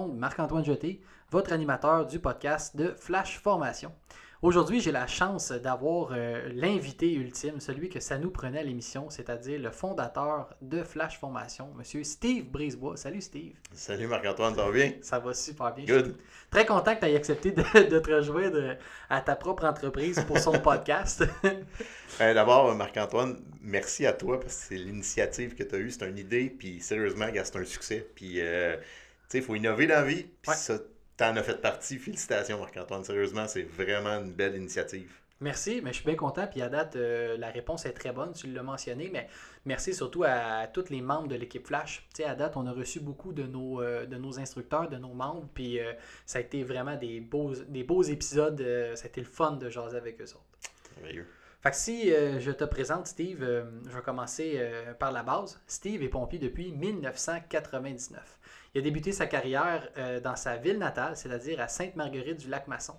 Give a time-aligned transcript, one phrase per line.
[0.00, 1.00] rencontre Marc-Antoine Jeté,
[1.30, 3.92] votre animateur du podcast de Flash Formation.
[4.40, 9.10] Aujourd'hui, j'ai la chance d'avoir euh, l'invité ultime, celui que ça nous prenait à l'émission,
[9.10, 12.04] c'est-à-dire le fondateur de Flash Formation, M.
[12.04, 12.96] Steve Brisebois.
[12.96, 13.52] Salut Steve.
[13.74, 14.92] Salut Marc-Antoine, ça va bien?
[15.02, 15.84] Ça va super bien.
[15.84, 16.16] Good.
[16.50, 18.78] Très content que tu aies accepté de, de te rejoindre
[19.10, 21.22] à ta propre entreprise pour son podcast.
[22.18, 26.08] Ben, D'abord, Marc-Antoine, merci à toi parce que c'est l'initiative que tu as eue, c'est
[26.08, 28.08] une idée, puis sérieusement, c'est un succès.
[28.14, 28.78] Puis, euh,
[29.30, 30.54] sais, il faut innover dans la vie, puis Ouais.
[30.56, 30.78] ça,
[31.16, 31.98] t'en as fait partie.
[31.98, 35.20] Félicitations, Marc-Antoine, sérieusement, c'est vraiment une belle initiative.
[35.42, 36.46] Merci, mais je suis bien content.
[36.46, 39.26] Puis à date, euh, la réponse est très bonne, tu l'as mentionné, mais
[39.64, 42.06] merci surtout à, tous les membres de l'équipe Flash.
[42.14, 44.98] Tu sais, à date, on a reçu beaucoup de nos, euh, de nos instructeurs, de
[44.98, 45.94] nos membres, puis euh,
[46.26, 48.62] ça a été vraiment des beaux, des beaux épisodes.
[48.94, 51.24] ça a été le fun de jaser avec eux autres.
[51.62, 53.40] Fait que si je te présente Steve,
[53.86, 54.66] je vais commencer
[54.98, 55.60] par la base.
[55.66, 58.39] Steve est pompier depuis 1999.
[58.74, 62.94] Il a débuté sa carrière euh, dans sa ville natale, c'est-à-dire à Sainte-Marguerite-du-Lac-Masson.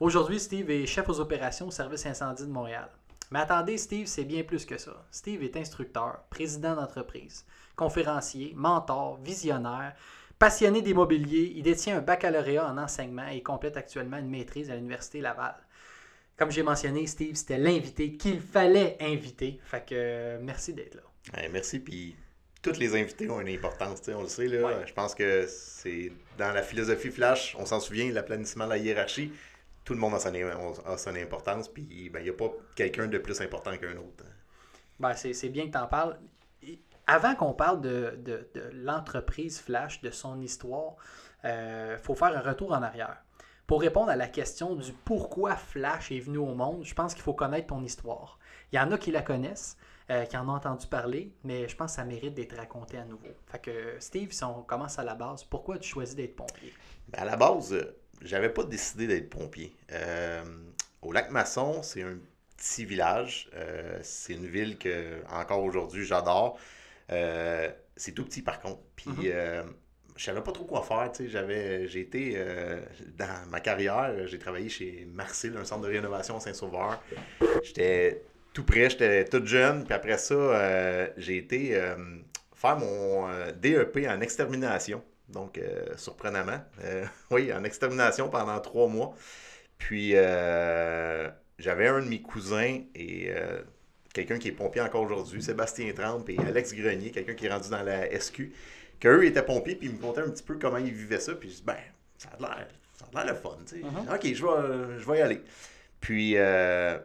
[0.00, 2.90] Aujourd'hui, Steve est chef aux opérations au service incendie de Montréal.
[3.30, 5.06] Mais attendez, Steve, c'est bien plus que ça.
[5.10, 9.94] Steve est instructeur, président d'entreprise, conférencier, mentor, visionnaire,
[10.38, 11.52] passionné d'immobilier.
[11.56, 15.56] Il détient un baccalauréat en enseignement et complète actuellement une maîtrise à l'Université Laval.
[16.36, 19.58] Comme j'ai mentionné, Steve, c'était l'invité qu'il fallait inviter.
[19.64, 21.48] Fait que euh, merci d'être là.
[21.50, 22.16] Merci, puis
[22.62, 24.66] tous les invités ont une importance, on le sait, là.
[24.66, 24.86] Ouais.
[24.86, 29.32] Je pense que c'est dans la philosophie Flash, on s'en souvient, l'aplanissement de la hiérarchie,
[29.84, 30.32] tout le monde a son,
[30.84, 34.24] a son importance, puis ben, il n'y a pas quelqu'un de plus important qu'un autre.
[34.98, 36.18] Ben, c'est c'est bien que tu en parles.
[37.06, 40.96] Avant qu'on parle de, de- de l'entreprise Flash, de son histoire,
[41.44, 43.16] il faut faire un retour en arrière.
[43.66, 47.22] Pour répondre à la question du pourquoi Flash est venu au monde, je pense qu'il
[47.22, 48.38] faut connaître ton histoire.
[48.72, 49.76] Il y en a qui la connaissent,
[50.10, 53.04] euh, qui en ont entendu parler, mais je pense que ça mérite d'être raconté à
[53.04, 53.28] nouveau.
[53.46, 56.72] Fait que Steve, si on commence à la base, pourquoi tu choisis d'être pompier?
[57.08, 59.74] Ben, à la base, euh, j'avais pas décidé d'être pompier.
[59.92, 60.42] Euh,
[61.02, 62.18] au lac Masson, c'est un
[62.56, 63.50] petit village.
[63.54, 66.58] Euh, c'est une ville que, encore aujourd'hui, j'adore.
[67.08, 68.80] C'est tout petit par contre.
[68.94, 69.62] Puis, euh,
[70.16, 71.10] je savais pas trop quoi faire.
[71.28, 72.80] J'avais, j'ai été, euh,
[73.16, 77.00] dans ma carrière, j'ai travaillé chez Marcel, un centre de rénovation à Saint-Sauveur.
[77.62, 78.22] J'étais
[78.52, 79.84] tout près, j'étais tout jeune.
[79.84, 81.94] Puis après ça, euh, j'ai été euh,
[82.54, 85.02] faire mon euh, DEP en extermination.
[85.28, 85.60] Donc,
[85.96, 86.60] surprenamment.
[87.30, 89.14] Oui, en extermination pendant trois mois.
[89.76, 93.30] Puis, j'avais un de mes cousins et
[94.14, 97.68] quelqu'un qui est pompier encore aujourd'hui, Sébastien Trempe et Alex Grenier, quelqu'un qui est rendu
[97.68, 98.52] dans la SQ,
[99.00, 101.34] qu'eux étaient pompiers, puis ils me contaient un petit peu comment ils vivaient ça.
[101.34, 101.76] Puis, je dis, ben,
[102.16, 103.84] ça a l'air, ça a l'air le fun, tu sais.
[103.84, 104.08] Mhm.
[104.14, 105.42] Ok, je vais, je vais y aller.
[106.00, 106.98] Puis, euh,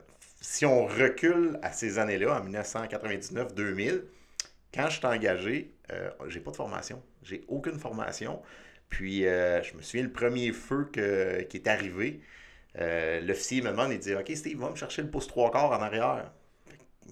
[0.43, 4.03] si on recule à ces années-là, en 1999-2000,
[4.73, 7.01] quand je suis engagé, euh, j'ai pas de formation.
[7.23, 8.41] J'ai aucune formation.
[8.89, 12.21] Puis, euh, je me souviens, le premier feu que- qui est arrivé,
[12.79, 15.71] euh, l'officier me demande, il dit Ok, Steve, va me chercher le pouce trois quarts
[15.71, 16.31] en arrière.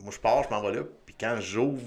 [0.04, 0.84] Moi, je pars, je m'en vais là.
[1.06, 1.82] Puis, quand j'ouvre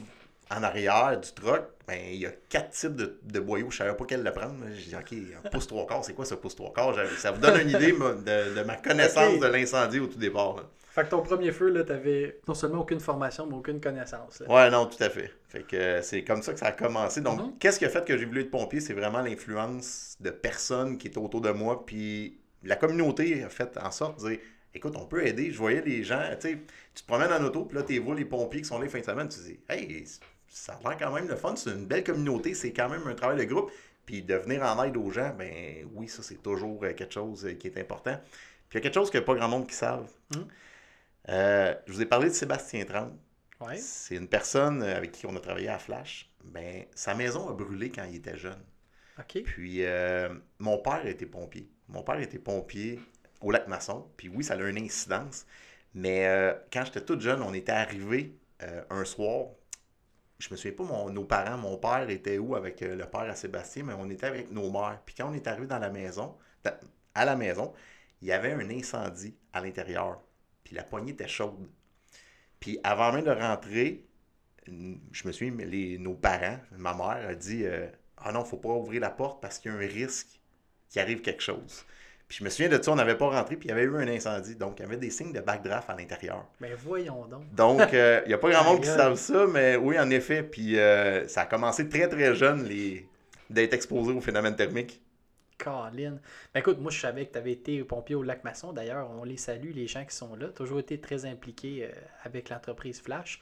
[0.51, 3.71] en arrière du truck, ben, il y a quatre types de, de boyaux.
[3.71, 4.57] Je savais pas quel le prendre.
[4.75, 5.13] Je dis Ok,
[5.45, 6.95] un pouce trois quarts, c'est quoi ce pouce trois quarts?
[7.19, 10.57] Ça vous donne une idée de, de ma connaissance de l'incendie au tout départ.
[10.57, 10.63] là.
[10.91, 14.39] Fait que ton premier feu, là, t'avais non seulement aucune formation, mais aucune connaissance.
[14.41, 14.49] là.
[14.49, 15.33] Ouais, non, tout à fait.
[15.49, 17.21] Fait que euh, c'est comme ça que ça a commencé.
[17.21, 17.59] Donc, Mhm.
[17.59, 18.81] qu'est-ce qui a fait que j'ai voulu être pompier?
[18.81, 21.85] C'est vraiment l'influence de personnes qui étaient autour de moi.
[21.85, 24.39] Puis la communauté a fait en sorte de dire
[24.73, 25.51] écoute, on peut aider.
[25.51, 26.59] Je voyais les gens, tu sais,
[26.95, 29.01] tu te promènes en auto, puis là, tu vois les pompiers qui sont là fin
[29.01, 29.29] de semaine.
[29.29, 30.07] Tu te dis hey,
[30.55, 31.57] ça a l'air quand même le fun.
[31.57, 32.55] C'est une belle communauté.
[32.55, 33.71] C'est quand même un travail de groupe.
[34.07, 37.47] Puis de venir en aide aux gens, ben oui, ça, c'est toujours euh, quelque chose
[37.47, 38.19] euh, qui est important.
[38.69, 40.11] Puis il y a quelque chose que pas grand monde qui savent.
[40.35, 40.47] Mhm.
[41.31, 43.15] Euh, je vous ai parlé de Sébastien Trempe.
[43.61, 43.79] Ouais.
[43.79, 46.31] C'est une personne avec qui on a travaillé à Flash.
[46.45, 48.63] Ben, sa maison a brûlé quand il était jeune.
[49.43, 50.29] Puis euh,
[50.59, 51.71] mon père était pompier.
[51.89, 53.01] Mon père était pompier
[53.41, 54.07] au lac Masson.
[54.17, 55.47] Puis oui, ça a eu une incidence.
[55.95, 58.37] Mais euh, quand j'étais toute jeune, on était arrivé
[58.89, 59.49] un soir.
[60.39, 63.23] Je me souviens pas, mon- nos parents, mon père était où avec euh, le père
[63.23, 65.01] à Sébastien, mais on était avec nos mères.
[65.07, 66.37] Puis quand on est arrivé dans la maison,
[67.15, 67.73] à la maison,
[68.23, 70.21] il y avait un incendie à l'intérieur.
[70.65, 71.69] Puis la poignée était chaude.
[72.61, 74.07] Puis avant même de rentrer,
[74.67, 77.87] je me mais les, nos parents, ma mère a dit euh,
[78.17, 80.41] Ah non, faut pas ouvrir la porte parce qu'il y a un risque
[80.89, 81.85] qu'il arrive quelque chose.
[82.29, 83.97] Puis je me souviens de ça, on n'avait pas rentré, puis il y avait eu
[83.97, 84.57] un incendie.
[84.57, 86.47] Donc, il y avait des signes de backdraft à l'intérieur.
[86.61, 87.55] Ben voyons donc.
[87.55, 90.43] Donc, euh, il n'y a pas grand monde qui savent ça, mais oui, en effet.
[90.43, 93.07] Puis euh, ça a commencé très, très jeune les...
[93.51, 95.01] d'être exposé au phénomène thermique.
[95.59, 96.19] Colin.
[96.53, 98.73] Ben écoute, moi je savais que tu avais été pompier au lac Masson.
[98.73, 100.49] D'ailleurs, on les salue, les gens qui sont là.
[100.49, 101.93] Toujours été très impliqués euh,
[102.25, 103.41] avec l'entreprise Flash.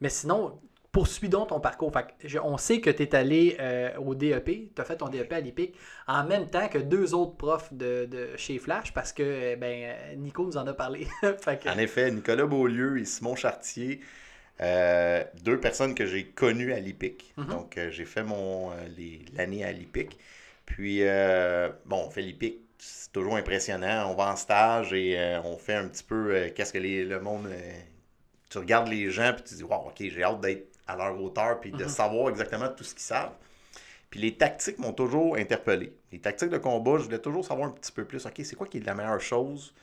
[0.00, 0.60] Mais sinon,
[0.98, 1.92] poursuis donc ton parcours.
[1.92, 4.96] Fait que je- on sait que tu es allé euh, au DEP, tu as fait
[4.96, 5.74] ton DEP à l'IPIC
[6.08, 9.84] en même temps que deux autres profs de, de chez Flash parce que euh, ben,
[9.84, 11.06] euh, Nico nous en a parlé.
[11.40, 14.00] Fait que- En effet, Nicolas Beaulieu et Simon Chartier,
[14.60, 17.32] euh, deux personnes que j'ai connues à l'IPIC.
[17.36, 17.46] Mhm.
[17.46, 18.70] Donc, euh, j'ai fait mon
[19.36, 20.18] l'année à l'IPIC.
[20.66, 21.00] Puis,
[21.86, 24.10] bon, on fait l'IPIC, c'est toujours impressionnant.
[24.10, 27.48] On va en stage et on fait un petit peu qu'est-ce que les- le monde.
[28.50, 31.60] tu regardes les gens puis tu dis, wow, ok, j'ai hâte d'être à leur hauteur
[31.60, 31.88] puis de Mhm.
[31.88, 33.34] savoir exactement tout ce qu'ils savent.
[34.10, 35.92] Puis les tactiques m'ont toujours interpellé.
[36.12, 38.26] Les tactiques de combat, je voulais toujours savoir un petit peu plus.
[38.26, 39.74] OK, c'est quoi qui est la meilleure chose?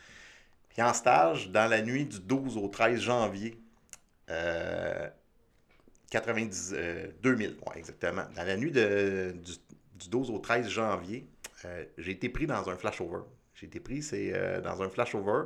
[0.69, 3.59] Puis en stage, dans la nuit du 12 au 13 janvier
[4.31, 5.07] euh,
[6.11, 8.23] 90, euh, 2000, ouais, exactement.
[8.35, 9.53] Dans la nuit de- du,
[9.95, 11.27] du 12 au 13 janvier,
[11.65, 13.21] euh, j'ai été pris dans un flashover.
[13.55, 15.45] J'ai été pris c'est, euh, dans un flashover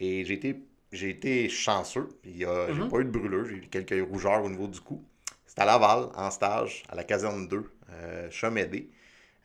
[0.00, 0.62] et j'ai été,
[0.92, 2.08] j'ai été chanceux.
[2.24, 2.88] Il y a, J'ai Mhm.
[2.88, 5.04] pas eu de brûlure, j'ai eu quelques rougeurs au niveau du cou.
[5.46, 8.28] C'était à Laval, en stage, à la caserne 2, euh.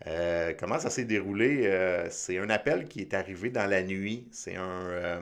[0.06, 1.62] Euh, comment ça s'est déroulé?
[1.66, 4.28] Euh, c'est un appel qui est arrivé dans la nuit.
[4.32, 5.22] C'est un, euh,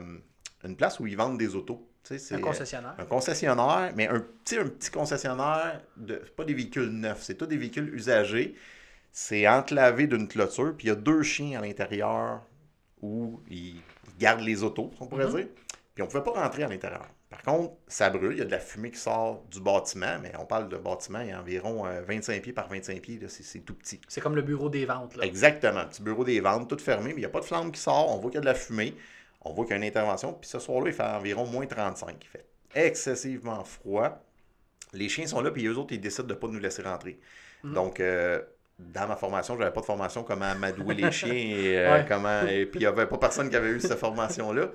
[0.64, 1.88] une place où ils vendent des autos.
[2.02, 2.94] Tu sais, c'est, un concessionnaire.
[2.98, 7.46] un concessionnaire, mais un petit, un petit concessionnaire, de, pas des véhicules neufs, c'est tous
[7.46, 8.56] des véhicules usagés.
[9.12, 12.42] C'est enclavé d'une clôture, puis il y a deux chiens à l'intérieur
[13.02, 13.76] où ils
[14.18, 15.36] gardent les autos, on pourrait Mhm.
[15.36, 15.46] dire.
[15.94, 17.06] Puis on ne pouvait pas rentrer à l'intérieur.
[17.28, 20.32] Par contre, ça brûle, il y a de la fumée qui sort du bâtiment, mais
[20.38, 23.60] on parle de bâtiment, il y a environ euh, 25 pieds par 25 pieds, c'est,
[23.60, 24.00] tout petit.
[24.08, 25.16] C'est comme le bureau des ventes.
[25.16, 25.24] Là.
[25.24, 25.84] Exactement.
[25.86, 28.14] Petit bureau des ventes, tout fermé, mais il n'y a pas de flamme qui sort.
[28.14, 28.94] On voit qu'il y a de la fumée.
[29.42, 30.32] On voit qu'il y a une intervention.
[30.34, 32.16] Puis ce soir-là, il fait environ moins 35.
[32.20, 34.22] Il fait excessivement froid.
[34.92, 37.18] Les chiens sont là, puis eux autres, ils décident de ne pas nous laisser rentrer.
[37.64, 37.74] Mhm.
[37.74, 38.40] Donc, euh,
[38.78, 42.04] dans ma formation, j'avais pas de formation comment amadouer les chiens et euh, Ouais.
[42.06, 42.42] comment.
[42.46, 44.68] Et puis il n'y avait pas personne qui avait eu cette formation-là.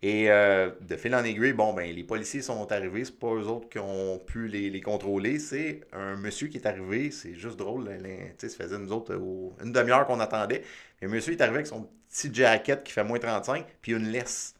[0.00, 3.46] Et euh, de fil en aiguille, bon, ben, les policiers sont arrivés, c'est pas eux
[3.48, 7.56] autres qui ont pu les, les contrôler, c'est un monsieur qui est arrivé, c'est juste
[7.56, 10.62] drôle, là, là, tu sais, ça faisait nous autres euh, une demi-heure qu'on attendait.
[11.02, 14.08] Et un monsieur est arrivé avec son petit jacket qui fait moins 35, puis une
[14.08, 14.54] laisse.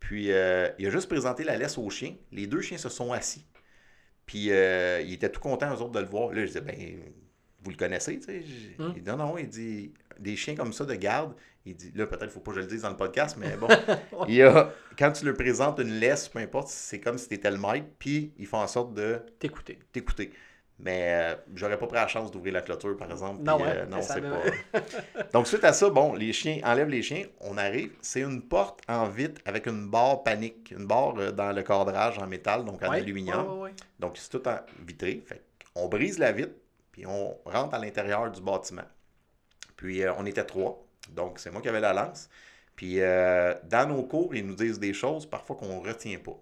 [0.00, 3.12] Puis euh, il a juste présenté la laisse aux chiens, les deux chiens se sont
[3.12, 3.44] assis.
[4.24, 6.32] Puis euh, il était tout content, eux autres, de le voir.
[6.32, 6.76] Là, je disais, ben,
[7.62, 8.44] vous le connaissez, tu sais?
[8.78, 8.92] Hmm.
[8.96, 11.34] Il dit, non, non, il dit, des chiens comme ça de garde,
[11.66, 13.56] il dit, là, peut-être, il faut pas que je le dise dans le podcast, mais
[13.56, 13.68] bon,
[14.28, 17.34] il y a, quand tu leur présentes une laisse, peu importe, c'est comme si tu
[17.34, 19.78] étais le maître, puis ils font en sorte de T'écouter.
[19.92, 20.32] t'écouter.
[20.82, 23.42] Mais euh, j'aurais pas pris la chance d'ouvrir la clôture, par exemple.
[23.42, 24.80] Non, puis, ouais, euh, non, c'est pas.
[25.34, 27.90] Donc, suite à ça, bon, les chiens enlèvent les chiens, on arrive.
[28.00, 32.18] C'est une porte en vitre avec une barre panique, une barre euh, dans le cadrage
[32.18, 33.60] en métal, donc en Ouais, aluminium.
[33.60, 33.72] ouais.
[33.98, 34.56] Donc, c'est tout en
[34.86, 35.22] vitré.
[35.26, 35.42] Fait
[35.74, 36.54] on brise la vitre,
[36.92, 38.82] puis on rentre à l'intérieur du bâtiment.
[39.80, 40.86] Puis, euh, on était trois.
[41.10, 42.28] Donc, c'est moi qui avais la lance.
[42.76, 46.38] Puis, euh, dans nos cours, ils nous disent des choses parfois qu'on ne retient pas.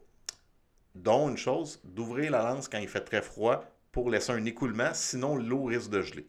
[0.94, 4.90] Dont une chose, d'ouvrir la lance quand il fait très froid pour laisser un écoulement,
[4.94, 6.26] sinon l'eau risque de geler.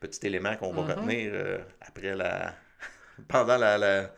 [0.00, 0.88] Petit élément qu'on va Mhm.
[0.90, 2.54] retenir euh, après la...
[3.28, 4.14] pendant la- la-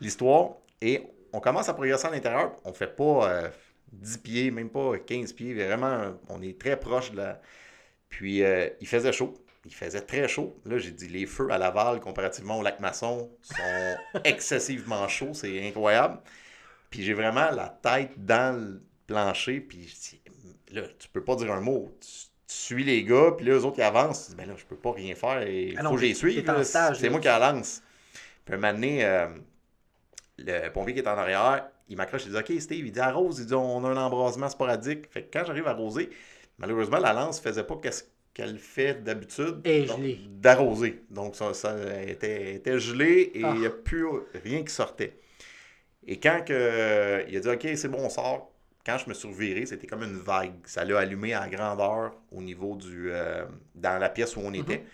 [0.00, 0.56] l'histoire.
[0.82, 2.56] Et on commence à progresser à l'intérieur.
[2.64, 3.50] On fait pas euh,
[3.92, 5.54] 10 pieds, même pas 15 pieds.
[5.54, 7.40] Vraiment, on est très proche de la.
[8.10, 9.34] Puis euh, il faisait chaud.
[9.66, 10.56] Il faisait très chaud.
[10.64, 15.34] Là, j'ai dit les feux à Laval, comparativement au lac Masson, sont excessivement chauds.
[15.34, 16.20] C'est incroyable.
[16.88, 19.60] Puis j'ai vraiment la tête dans le plancher.
[19.60, 19.92] Puis
[20.70, 21.92] là, tu peux pas dire un mot.
[22.00, 24.30] Tu, tu suis les gars, puis là, eux autres, ils avancent.
[24.30, 25.46] Dis, ben là, je peux pas rien faire.
[25.48, 26.44] Il Ah faut que j'y suive.
[26.62, 27.82] C'est moi qui la lance.
[28.44, 29.26] Puis un moment donné, euh,
[30.38, 33.40] le pompier qui est en arrière, il m'accroche, il dit Ok, Steve, il dit arrose,
[33.40, 35.10] il dit on a un embrasement sporadique.
[35.10, 36.10] Fait que quand j'arrive à arroser,
[36.58, 38.04] malheureusement, la lance faisait pas qu'est-ce
[38.36, 39.60] qu'elle fait d'habitude.
[40.28, 41.02] D'arroser.
[41.10, 43.52] Donc ça, ça était, était gelé et Ah.
[43.54, 44.06] il n'y a plus
[44.44, 45.18] rien qui sortait.
[46.06, 48.52] Et quand que, il a dit Ok, c'est bon, on sort.
[48.84, 50.52] Quand je me suis reviré, c'était comme une vague.
[50.66, 53.10] Ça l'a allumé à grandeur au niveau du.
[53.10, 54.84] euh, dans la pièce où on était.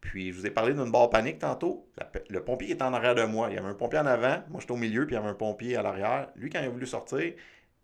[0.00, 1.88] Puis je vous ai parlé d'une barre panique tantôt.
[1.98, 3.48] La le pompier est en arrière de moi.
[3.50, 5.28] Il y avait un pompier en avant, moi j'étais au milieu, puis il y avait
[5.30, 6.30] un pompier à l'arrière.
[6.36, 7.34] Lui, quand il a voulu sortir,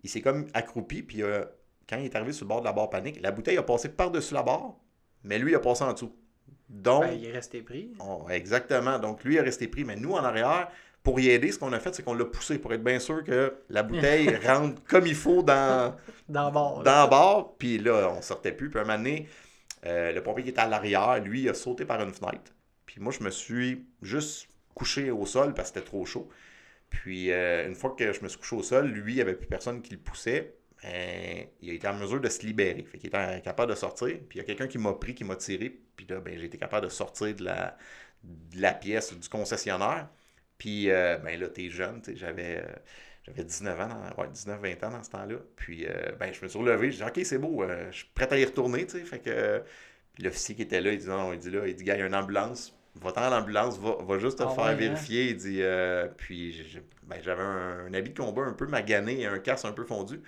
[0.02, 1.44] il s'est comme accroupi, puis euh,
[1.88, 3.88] quand il est arrivé sur le bord de la barre panique, la bouteille a passé
[3.90, 4.74] par-dessus la barre,
[5.24, 6.14] mais lui il a passé en dessous.
[6.68, 7.92] Donc, Ben, il est resté pris.
[8.00, 8.98] on- exactement.
[8.98, 10.68] Donc lui est resté pris, mais nous en arrière,
[11.02, 13.22] pour y aider, ce qu'on a fait, c'est qu'on l'a poussé pour être bien sûr
[13.24, 15.94] que la bouteille rentre comme il faut dans,
[16.28, 16.82] Dans le bord.
[16.82, 18.70] dans puis là, on sortait plus.
[18.70, 19.28] Puis un moment donné,
[19.84, 22.52] euh, le pompier qui était à l'arrière, lui, il a sauté par une fenêtre.
[22.86, 26.28] Puis moi, je me suis juste couché au sol parce que c'était trop chaud.
[26.88, 29.34] Puis euh, une fois que je me suis couché au sol, lui, il n'y avait
[29.34, 30.54] plus personne qui le poussait.
[30.84, 32.84] Ben, il a été en mesure de se libérer.
[32.84, 34.08] Fait qu'il était capable de sortir.
[34.28, 35.70] Puis il y a quelqu'un qui m'a pris, qui m'a tiré.
[35.96, 37.76] Puis là, ben, j'ai été capable de sortir de la,
[38.24, 40.08] de la pièce du concessionnaire.
[40.58, 42.74] Puis, euh, ben là, t'es jeune, j'avais, euh,
[43.24, 45.36] J'avais 19 ans, dans- ouais, 19-20 ans dans ce temps-là.
[45.56, 46.90] Puis, euh, ben, je me suis relevé.
[46.90, 49.04] J'ai dit, OK, c'est beau, euh, je suis prêt à y retourner, tu sais.
[49.04, 49.62] Fait que,
[50.20, 52.02] l'officier qui était là, il dit, non, il dit là, il dit, gars, il y
[52.02, 52.74] a une ambulance.
[52.96, 55.08] Va-t'en à l'ambulance, va, va juste te Ah faire ouais, hein?
[55.08, 55.30] vérifier.
[55.30, 56.64] Il dit, euh, puis
[57.04, 59.84] ben, j'avais un, un habit de combat un peu magané et un casque un peu
[59.84, 60.22] fondu.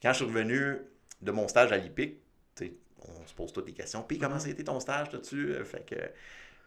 [0.02, 0.78] quand je suis revenu
[1.22, 2.18] de mon stage à l'IPIC,
[3.00, 4.02] on se pose toutes les questions.
[4.02, 5.52] Puis comment ça a été ton stage, t'as-tu?
[5.54, 5.96] Euh, Fait que,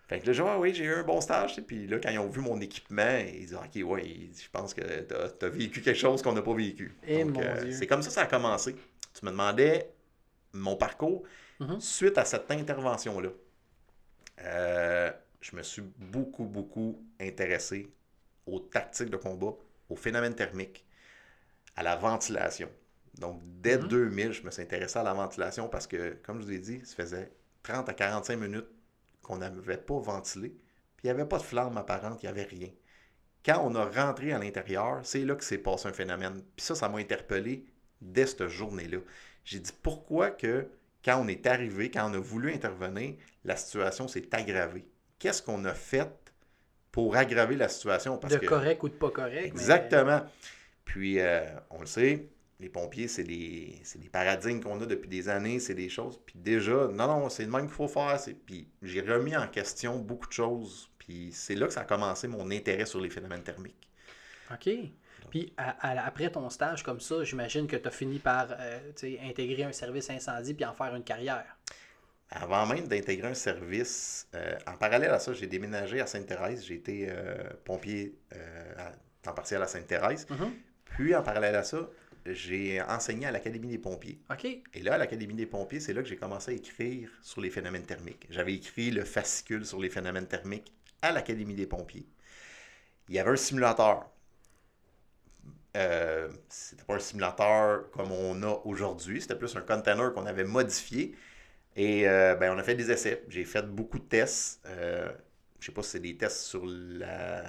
[0.07, 1.61] fait que là, j'ai dit, ah oui, j'ai eu un bon stage.
[1.67, 4.81] Puis là, quand ils ont vu mon équipement, ils disent, OK, ouais, je pense que
[5.01, 6.95] t'as as vécu quelque chose qu'on n'a pas vécu.
[7.07, 8.75] Eh, Donc, mon euh, c'est comme ça que ça a commencé.
[9.13, 9.91] Tu me demandais
[10.53, 11.23] mon parcours
[11.59, 11.79] Mhm.
[11.79, 13.29] suite à cette intervention-là.
[14.43, 15.11] Euh,
[15.41, 17.87] je me suis beaucoup, beaucoup intéressé
[18.45, 19.53] aux tactiques de combat,
[19.89, 20.85] aux phénomènes thermiques,
[21.75, 22.69] à la ventilation.
[23.19, 23.87] Donc, dès Mhm.
[23.87, 26.81] 2000, je me suis intéressé à la ventilation parce que, comme je vous ai dit,
[26.85, 27.31] ça faisait
[27.63, 28.67] 30 à 45 minutes
[29.21, 30.49] qu'on n'avait pas ventilé.
[30.49, 32.69] Puis il n'y avait pas de flamme apparente, il n'y avait rien.
[33.45, 36.41] Quand on a rentré à l'intérieur, c'est là que s'est passé un phénomène.
[36.55, 37.65] Puis ça, ça m'a interpellé
[37.99, 38.99] dès cette journée-là.
[39.43, 40.67] J'ai dit pourquoi que
[41.03, 44.85] quand on est arrivé, quand on a voulu intervenir, la situation s'est aggravée?
[45.17, 46.09] Qu'est-ce qu'on a fait
[46.91, 48.17] pour aggraver la situation?
[48.17, 49.33] Parce de que- correct ou de pas correct.
[49.41, 50.21] mais- Exactement.
[50.85, 52.27] Puis, euh, on le sait,
[52.61, 56.19] les pompiers, c'est des, des paradigmes qu'on a depuis des années, c'est des choses.
[56.25, 58.17] Puis déjà, non, non, c'est le même qu'il faut faire.
[58.45, 60.89] Puis j'ai remis en question beaucoup de choses.
[60.99, 63.89] Puis c'est là que ça a commencé mon intérêt sur les phénomènes thermiques.
[64.53, 64.69] OK.
[65.29, 68.91] Puis à- à- après ton stage comme ça, j'imagine que tu as fini par euh,
[69.27, 71.57] intégrer un service incendie puis en faire une carrière.
[72.29, 76.65] Avant même d'intégrer un service, euh, en parallèle à ça, j'ai déménagé à Sainte-Thérèse.
[76.65, 78.15] J'ai été euh, pompier
[78.77, 78.91] à
[79.21, 80.27] temps partiel à Sainte-Thérèse.
[80.29, 80.51] Mhm.
[80.85, 81.89] Puis en parallèle à ça,
[82.25, 84.19] j'ai enseigné à l'Académie des pompiers.
[84.29, 84.45] OK.
[84.45, 87.49] Et là, à l'Académie des pompiers, c'est là que j'ai commencé à écrire sur les
[87.49, 88.27] phénomènes thermiques.
[88.29, 92.07] J'avais écrit le fascicule sur les phénomènes thermiques à l'Académie des pompiers.
[93.09, 94.09] Il y avait un simulateur.
[95.77, 100.43] Euh, c'était pas un simulateur comme on a aujourd'hui, c'était plus un container qu'on avait
[100.43, 101.15] modifié.
[101.75, 103.23] Et euh, ben, on a fait des essais.
[103.29, 104.61] J'ai fait beaucoup de tests.
[104.65, 105.11] Euh,
[105.59, 107.43] je sais pas si c'est des tests sur la,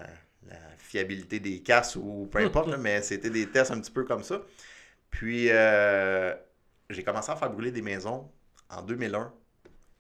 [0.49, 4.05] la fiabilité des casses ou peu importe, là, mais c'était des tests un petit peu
[4.05, 4.43] comme ça.
[5.11, 6.35] Puis, euh,
[6.91, 8.31] j'ai commencé à faire brûler des maisons
[8.71, 9.33] en 2001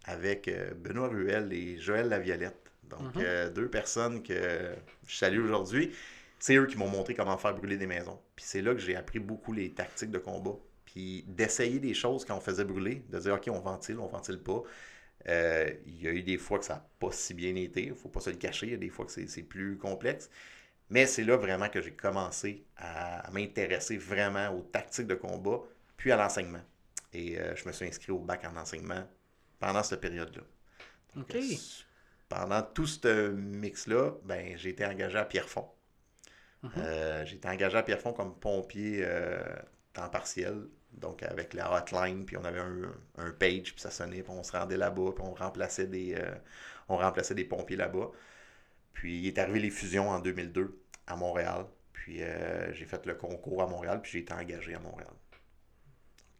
[0.05, 2.57] avec euh, Benoît Ruel et Joël Laviolette.
[2.85, 3.23] Donc, Mhm.
[3.25, 4.35] euh, deux personnes que
[5.07, 5.93] je salue aujourd'hui.
[6.39, 8.19] C'est eux qui m'ont montré comment faire brûler des maisons.
[8.37, 10.57] Puis c'est là que j'ai appris beaucoup les tactiques de combat.
[10.85, 14.39] Puis d'essayer des choses quand on faisait brûler, de dire, OK, on ventile, on ventile
[14.39, 14.63] pas.
[15.29, 17.91] Euh, il y a eu des fois que ça n'a pas si bien été, il
[17.91, 20.31] ne faut pas se le cacher, il y a des fois que c'est plus complexe.
[20.91, 25.61] Mais c'est là vraiment que j'ai commencé à, à m'intéresser vraiment aux tactiques de combat,
[25.97, 26.63] puis à l'enseignement.
[27.13, 29.07] Et euh, je me suis inscrit au bac en enseignement
[29.61, 30.43] pendant cette période-là.
[31.17, 31.37] OK.
[31.37, 31.57] euh,
[32.29, 35.71] pendant tout ce mix-là, ben, j'ai été engagé à Pierrefonds.
[36.63, 36.73] Mhm.
[36.77, 39.07] Euh, j'ai été engagé à Pierrefonds comme pompier
[39.93, 44.23] temps partiel, donc avec la hotline, puis on avait un, un page, puis ça sonnait,
[44.23, 46.35] puis on se rendait là-bas, puis on remplaçait des, euh,
[46.89, 48.11] on remplaçait des pompiers là-bas.
[48.95, 53.15] Puis il est arrivé les fusions en 2002 à Montréal, puis euh, j'ai fait le
[53.15, 55.13] concours à Montréal, puis j'ai été engagé à Montréal.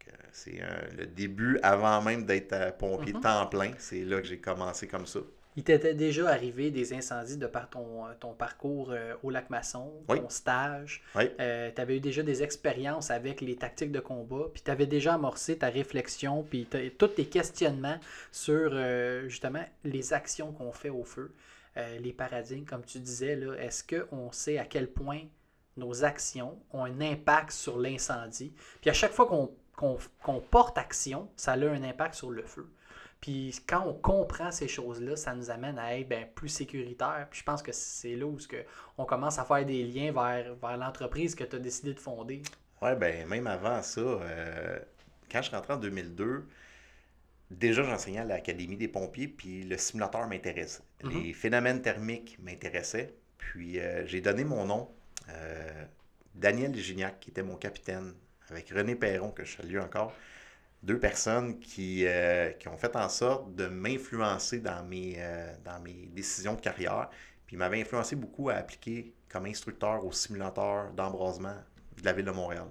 [0.07, 0.61] Euh, c'est
[0.97, 3.21] le début, avant même d'être pompier Mhm.
[3.21, 5.19] temps plein, c'est là que j'ai commencé comme ça.
[5.55, 9.49] Il t'était déjà arrivé des incendies de par ton, euh, ton parcours euh, au lac
[9.49, 10.19] Masson, Oui.
[10.19, 11.03] ton stage.
[11.15, 11.25] Oui.
[11.37, 15.13] tu avais eu déjà des expériences avec les tactiques de combat, puis tu avais déjà
[15.13, 16.67] amorcé ta réflexion, puis
[16.97, 17.99] tous tes questionnements
[18.31, 21.33] sur euh, justement les actions qu'on fait au feu,
[21.77, 23.35] euh, les paradigmes, comme tu disais.
[23.35, 25.21] là, Est-ce qu'on sait à quel point
[25.77, 28.53] nos actions ont un impact sur l'incendie?
[28.81, 32.67] Puis à chaque fois qu'on porte action, ça a un impact sur le feu.
[33.23, 37.25] Puis quand on comprend ces choses-là, ça nous amène à être ben, plus sécuritaire.
[37.31, 38.57] Puis je pense que c'est là où que
[38.97, 42.41] on commence à faire des liens vers, vers l'entreprise que tu as décidé de fonder.
[42.81, 44.77] Ouais, ben même avant ça, euh,
[45.31, 46.45] quand je suis rentré en 2002,
[47.49, 50.83] déjà j'enseignais à l'Académie des pompiers, puis le simulateur m'intéressait.
[51.01, 51.23] Mhm.
[51.23, 53.13] Les phénomènes thermiques m'intéressaient.
[53.37, 54.89] Puis euh, j'ai donné mon nom,
[55.29, 55.85] euh,
[56.35, 58.15] Daniel Gignac, qui était mon capitaine,
[58.49, 60.13] avec René Perron, que je salue encore.
[60.83, 65.79] Deux personnes qui, euh, qui ont fait en sorte de m'influencer dans mes, euh, dans
[65.79, 67.09] mes décisions de carrière.
[67.47, 71.55] Puis ils m'avaient influencé beaucoup à appliquer comme instructeur au simulateur d'embrasement
[71.97, 72.65] de la ville de Montréal.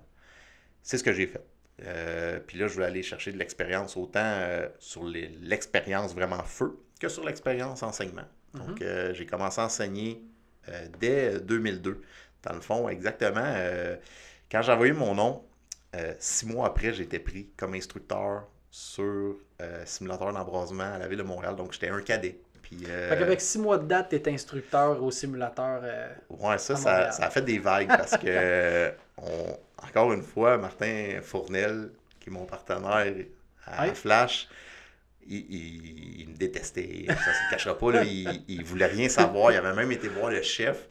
[0.83, 1.45] C'est ce que j'ai fait.
[1.85, 4.39] Euh, puis là, je voulais aller chercher de l'expérience autant
[4.79, 8.27] sur l'expérience vraiment feu que sur l'expérience enseignement.
[8.53, 10.23] Donc, euh, j'ai commencé à enseigner
[11.01, 12.03] dès 2002.
[12.43, 13.55] Dans le fond, exactement,
[14.51, 15.45] quand j'ai envoyé mon nom,
[15.95, 21.19] euh, six mois après, j'étais pris comme instructeur sur euh, simulateur d'embrasement à la ville
[21.19, 21.57] de Montréal.
[21.57, 22.39] Donc, j'étais un cadet.
[22.63, 25.81] Puis euh, Fait qu'avec six mois de date, tu es instructeur au simulateur.
[25.85, 30.57] euh, Ouais, ça, ça, ça a fait des vagues parce que, on, encore une fois,
[30.59, 33.13] Martin Fournel, qui est mon partenaire
[33.67, 33.95] à Ouais.
[33.95, 34.49] Flash,
[35.27, 37.05] il, il- il me détestait.
[37.09, 37.93] Ça ne se cachera pas.
[37.93, 39.53] Là, il, il voulait rien savoir.
[39.53, 40.89] Il avait même été voir le chef.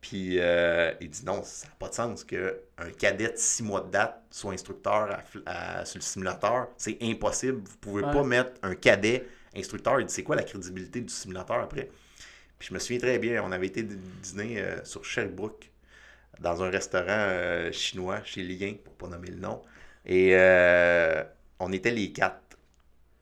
[0.00, 2.50] Puis euh, il dit non, ça n'a pas de sens qu'un
[2.98, 6.68] cadet de six mois de date soit instructeur à Fl- à- sur le simulateur.
[6.78, 7.60] C'est impossible.
[7.64, 8.12] Vous pouvez Ouais.
[8.12, 10.00] pas mettre un cadet instructeur.
[10.00, 11.90] Il dit c'est quoi la crédibilité du simulateur après?
[12.58, 15.70] Puis je me souviens très bien, on avait été dî- dîner euh, sur Sherbrooke,
[16.40, 19.62] dans un restaurant euh, chinois chez Lien, pour pas nommer le nom.
[20.06, 20.34] Et
[21.58, 22.56] on était les quatre.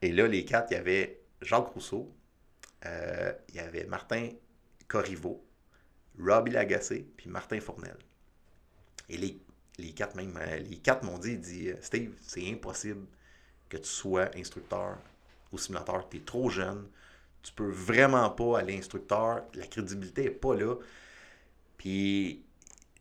[0.00, 2.14] Et là, les quatre, il y avait Jacques Rousseau,
[2.84, 4.28] il y avait Martin
[4.86, 5.44] Corriveau,
[6.18, 7.96] Robbie Lagacé, puis Martin Fournel.
[9.08, 9.40] Et les,
[9.78, 13.06] les quatre même, euh, les quatre m'ont dit, il dit, euh, Steve, c'est impossible
[13.68, 14.98] que tu sois instructeur
[15.52, 16.08] au simulateur.
[16.08, 16.88] Tu es trop jeune.
[17.42, 19.44] Tu peux vraiment pas aller instructeur.
[19.54, 20.74] La crédibilité n'est pas là.
[21.76, 22.44] Puis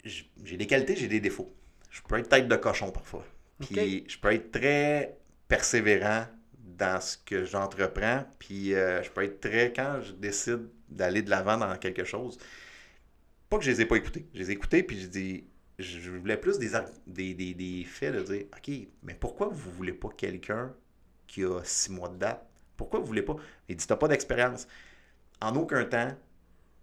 [0.03, 1.53] j'ai des qualités, j'ai des défauts.
[1.89, 3.25] Je peux être tête de cochon parfois.
[3.59, 6.27] Puis je peux être très persévérant
[6.59, 8.23] dans ce que j'entreprends.
[8.37, 12.37] Puis euh, je peux être très, quand je décide d'aller de l'avant dans quelque chose,
[13.49, 14.27] pas que je les ai pas écoutés.
[14.33, 15.45] Je les ai écoutés, puis je dis,
[15.79, 16.71] je voulais plus des,
[17.05, 18.71] des, des, des faits de dire, OK,
[19.03, 20.73] mais pourquoi vous voulez pas quelqu'un
[21.27, 22.45] qui a six mois de date?
[22.75, 23.35] Pourquoi vous voulez pas?
[23.69, 24.67] Il dit, t'as pas d'expérience.
[25.41, 26.15] En aucun temps,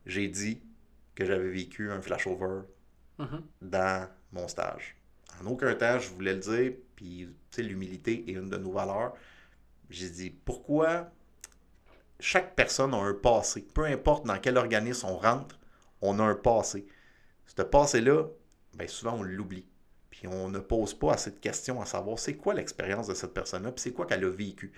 [0.06, 0.62] j'ai dit
[1.14, 2.62] que j'avais vécu un flashover
[3.18, 3.42] mhm.
[3.62, 4.97] dans mon stage.
[5.40, 8.73] En aucun temps, je voulais le dire, puis tu sais, l'humilité est une de nos
[8.73, 9.14] valeurs.
[9.90, 11.11] J'ai dit, pourquoi
[12.21, 15.59] chaque personne a un passé, peu importe dans quel organisme on rentre,
[16.04, 16.87] on a un passé.
[17.46, 18.25] Ce passé-là,
[18.76, 19.66] ben souvent on l'oublie.
[20.11, 23.34] Puis on ne pose pas assez de questions à savoir c'est quoi l'expérience de cette
[23.34, 24.73] personne-là, puis c'est quoi qu'elle a vécu.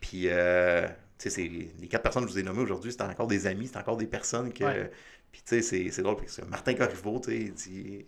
[0.00, 1.48] Puis, euh, tu sais, c'est-
[1.80, 3.96] les quatre personnes que je vous ai nommées aujourd'hui, c'était encore des amis, c'était encore
[3.96, 4.62] des personnes que.
[4.64, 4.90] Ouais.
[5.32, 8.06] Puis, tu sais, c'est- drôle, parce que Martin Corriveau, tu sais, il dit,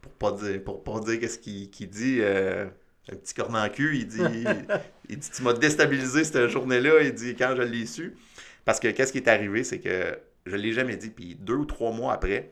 [0.00, 2.66] pour pas dire, pour pas dire qu'est-ce qu'il qu'il dit, euh,
[3.10, 4.20] un petit corne en cul, il dit,
[5.08, 8.16] il dit Tu m'as déstabilisé cette journée-là, il dit, quand je l'ai su.
[8.64, 10.16] Parce que qu'est-ce qui est arrivé, c'est que
[10.46, 12.50] je l'ai jamais dit, puis deux ou trois mois après,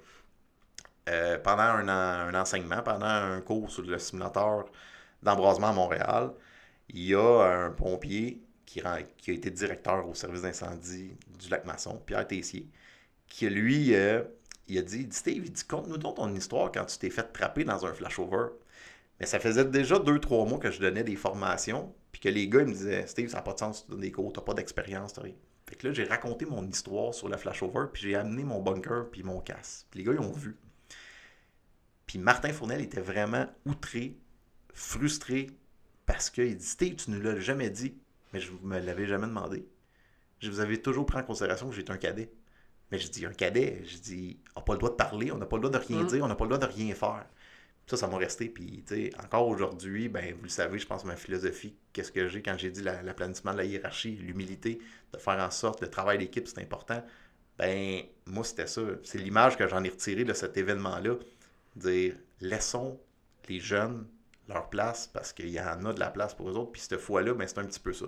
[1.09, 4.65] euh, pendant un, en- un enseignement, pendant un cours sur le simulateur
[5.23, 6.33] d'embrasement à Montréal,
[6.91, 12.01] il y a un pompier qui, a été directeur au service d'incendie du lac Masson,
[12.07, 12.69] Pierre Tessier,
[13.29, 14.23] qui lui, euh,
[14.69, 17.65] il a dit, Steve, il dit, conte-nous donc ton histoire quand tu t'es fait trapper
[17.65, 18.49] dans un flashover.
[19.21, 22.49] Mais ça faisait déjà deux, trois mois que je donnais des formations, puis que les
[22.49, 24.41] gars ils me disaient, Steve, ça n'a pas de sens, tu donnes des cours, tu
[24.41, 25.15] n'as pas d'expérience.
[25.67, 29.09] Fait que là, j'ai raconté mon histoire sur le flashover, puis j'ai amené mon bunker,
[29.11, 29.87] puis mon casse.
[29.91, 30.57] Puis les gars, ils ont vu.
[32.07, 34.17] Puis Martin Fournel était vraiment outré,
[34.75, 35.49] frustré,
[36.07, 37.97] parce qu'il dit Steve, tu ne l'as jamais dit,
[38.33, 39.67] mais je ne me l'avais jamais demandé.
[40.41, 42.31] Je vous avais toujours pris en considération que j'étais un cadet.
[42.91, 45.39] Mais je dis un cadet, je dis, on n'a pas le droit de parler, on
[45.39, 46.07] n'a pas le droit de rien Mm.
[46.07, 47.25] dire, on n'a pas le droit de rien faire.
[47.87, 48.49] Ça, ça m'a resté.
[48.49, 52.29] Puis, tu sais, encore aujourd'hui, ben, vous le savez, je pense ma philosophie, qu'est-ce que
[52.29, 54.79] j'ai quand j'ai dit la- l'aplanissement de la hiérarchie, l'humilité,
[55.13, 57.05] de faire en sorte, le travail d'équipe, c'est important.
[57.59, 58.83] Ben, moi, c'était ça.
[59.05, 61.17] C'est l'image que j'en ai retirée de cet événement-là.
[61.77, 63.01] Dire, laissons
[63.49, 64.07] les jeunes
[64.49, 66.73] leur place parce qu'il y en a de la place pour eux autres.
[66.73, 68.07] Puis cette fois-là, ben, c'est un petit peu ça.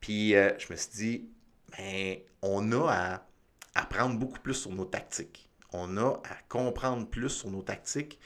[0.00, 1.30] Puis euh, je me suis dit,
[1.76, 3.26] ben, on a à
[3.74, 5.48] apprendre beaucoup plus sur nos tactiques.
[5.72, 8.18] On a à comprendre plus sur nos tactiques.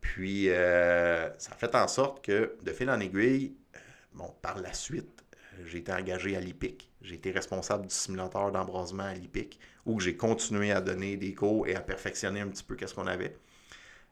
[0.00, 3.78] Puis euh, ça fait en sorte que, de fil en aiguille, euh,
[4.14, 6.90] bon, par la suite, euh, j'ai été engagé à l'IPIC.
[7.02, 11.66] J'ai été responsable du simulateur d'embrasement à l'IPIC, où j'ai continué à donner des cours
[11.66, 13.36] et à perfectionner un petit peu qu'est-ce qu'on avait.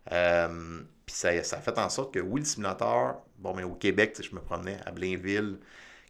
[0.08, 4.16] Puis ça, ça a fait en sorte que oui, le simulateur, bon, mais au Québec,
[4.20, 5.58] je me promenais à Blainville,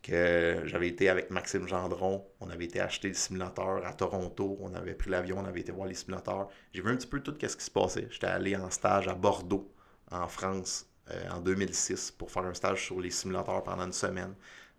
[0.06, 4.74] que j'avais été avec Maxime Gendron, on avait été acheter le simulateur à Toronto, on
[4.74, 6.48] avait pris l'avion, on avait été voir les simulateurs.
[6.72, 8.06] J'ai vu un petit peu tout ce qui se passait.
[8.10, 9.72] J'étais allé en stage à Bordeaux,
[10.10, 14.34] en France, euh, en 2006, pour faire un stage sur les simulateurs pendant une semaine.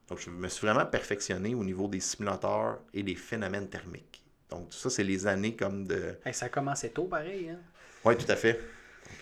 [0.08, 4.24] Donc, je me suis vraiment perfectionné au niveau des simulateurs et des phénomènes thermiques.
[4.50, 7.50] Donc, ça, c'est les années comme de, Hey, ça a commencé tôt, pareil.
[7.50, 7.60] Hein?
[8.06, 8.60] oui, tout à fait.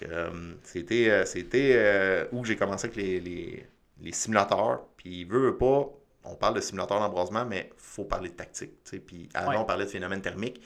[0.03, 3.65] Euh, c'était euh, euh, où j'ai commencé avec les, les,
[3.99, 4.85] les simulateurs.
[4.97, 5.89] Puis, veut, veut pas,
[6.23, 8.71] on parle de simulateurs d'embrasement, mais il faut parler de tactique.
[9.05, 9.57] Puis, avant, Ouais.
[9.57, 10.61] on parlait de phénomène thermique.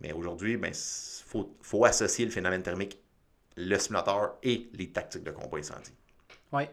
[0.00, 0.72] Mais aujourd'hui, il ben,
[1.24, 2.98] faut, faut associer le phénomène thermique,
[3.56, 5.92] le simulateur et les tactiques de combat incendie.
[6.52, 6.64] Oui.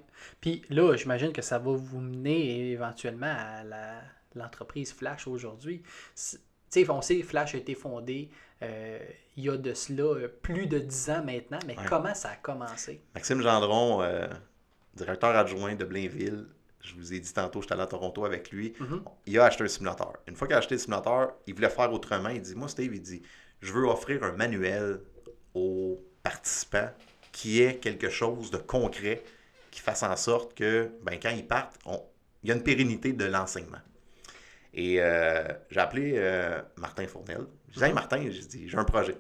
[0.42, 4.02] Puis là, j'imagine que ça va vous mener éventuellement à la-
[4.36, 5.84] l'entreprise Flash aujourd'hui.
[6.16, 6.40] C'est-
[6.72, 8.30] Tu sais, on sait Flash a été fondé
[8.62, 9.00] euh,
[9.38, 11.86] il y a de cela euh, plus de 10 ans maintenant, mais Ouais.
[11.90, 13.02] comment ça a commencé?
[13.16, 14.28] Maxime Gendron, euh,
[14.94, 16.46] directeur adjoint de Blainville,
[16.82, 18.74] Je vous ai dit tantôt, j'étais allé à Toronto avec lui.
[18.80, 19.04] Mhm.
[19.26, 20.14] Il a acheté un simulateur.
[20.28, 22.30] Une fois qu'il a acheté le simulateur, il voulait faire autrement.
[22.30, 23.22] Il dit Moi, Steve, il dit
[23.62, 25.02] Je veux offrir un manuel
[25.54, 26.90] aux participants
[27.34, 29.22] qui est quelque chose de concret,
[29.72, 32.02] qui fasse en sorte que, ben, quand ils partent, on-
[32.44, 33.82] il y a une pérennité de l'enseignement.
[34.74, 37.42] Et euh, j'ai appelé euh, Martin Fournel.
[37.70, 39.18] Je dis Hey, Martin, j'ai dit J'ai un projet.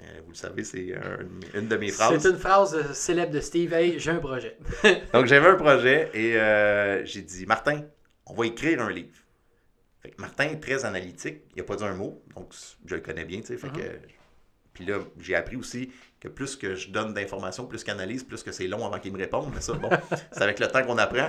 [0.00, 2.18] Ben, vous le savez, c'est un- une de mes phrases.
[2.22, 3.72] C'est une phrase euh, célèbre de Steve.
[3.74, 4.56] Hey, j'ai un projet.
[5.12, 7.82] Donc, j'avais un projet et euh, j'ai dit, Martin,
[8.26, 9.16] on va écrire un livre.
[10.02, 12.54] Fait que Martin est très analytique, il n'a pas dit un mot, donc
[12.86, 13.42] je le connais bien.
[13.42, 13.98] Fait que,
[14.72, 18.42] puis là, j'ai appris aussi que plus que je donne d'informations, plus qu'il analyse, plus
[18.42, 19.52] que c'est long avant qu'il me réponde.
[19.54, 19.90] Mais ça, bon,
[20.32, 21.28] c'est avec le temps qu'on apprend.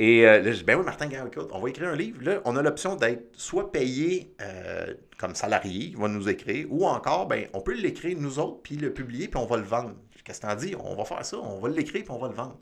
[0.00, 2.22] Et euh, là, je dis, ben oui, Martin, gars, écoute, on va écrire un livre.
[2.22, 6.86] Là, on a l'option d'être soit payé euh, comme salarié, il va nous écrire, ou
[6.86, 9.94] encore, ben, on peut l'écrire nous autres, puis le publier, puis on va le vendre.
[10.24, 10.74] Qu'est-ce que t'en dis?
[10.78, 12.60] On va faire ça, on va l'écrire, puis on va le vendre.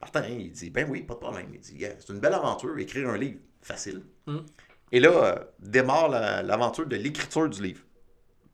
[0.00, 1.46] Martin, il dit, ben oui, pas de problème.
[1.52, 4.02] Il dit, Yeah, c'est une belle aventure, écrire un livre, facile.
[4.26, 4.38] Mm.
[4.92, 7.80] Et là, euh, démarre la- l'aventure de l'écriture du livre.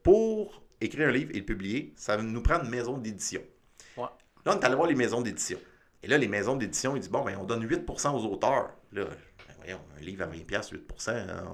[0.02, 3.42] Pour écrire un livre et le publier, ça nous prend une maison d'édition.
[3.96, 4.04] Ouais.
[4.46, 5.58] Là, on est allé voir les maisons d'édition.
[6.02, 8.70] Et là, les maisons d'édition, ils disent, bon, ben, on donne 8% aux auteurs.
[8.92, 11.10] Là, ben, voyons, un livre à 20$, 8%.
[11.10, 11.44] hein,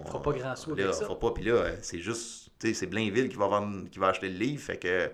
[0.00, 1.04] On fera pas grand sou là, avec ça.
[1.04, 3.88] on fera pas, puis là, euh, c'est juste, tu sais, c'est Blainville qui va, vendre,
[3.88, 4.62] qui va acheter le livre.
[4.62, 5.10] Fait que,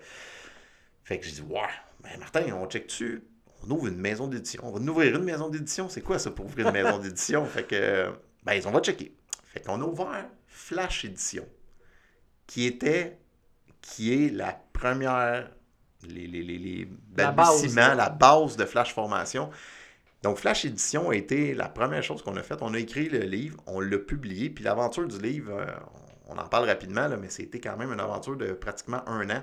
[1.04, 1.60] fait que j'ai dit, ouais,
[2.00, 3.22] ben, Martin, on check dessus.
[3.64, 4.62] On ouvre une maison d'édition.
[4.66, 5.88] On va ouvrir une maison d'édition.
[5.88, 7.44] C'est quoi ça pour ouvrir une maison d'édition?
[7.46, 8.10] Fait que,
[8.42, 9.16] ben, ils ont va checker.
[9.44, 11.46] Fait qu'on a ouvert Flash Édition,
[12.46, 13.18] qui était,
[13.80, 15.50] qui est la première,
[16.08, 17.94] les, les, les, les La base, balbutiements, là.
[17.94, 19.50] la base de Flash Formation.
[20.22, 22.58] Donc, Flash Édition a été la première chose qu'on a faite.
[22.62, 25.66] On a écrit le livre, on l'a publié, puis l'aventure du livre, euh,
[26.28, 29.42] on en parle rapidement, là, mais c'était quand même une aventure de pratiquement un an.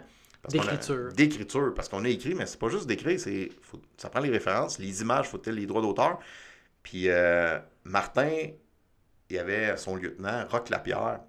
[0.50, 1.12] D'écriture.
[1.14, 3.50] D'écriture, parce qu'on a écrit, mais c'est pas juste d'écrire, c'est
[3.98, 6.20] ça prend les références, les images, faut-il les droits d'auteur.
[6.82, 8.48] Puis euh, Martin,
[9.30, 11.20] il y avait son lieutenant, Rock Lapierre,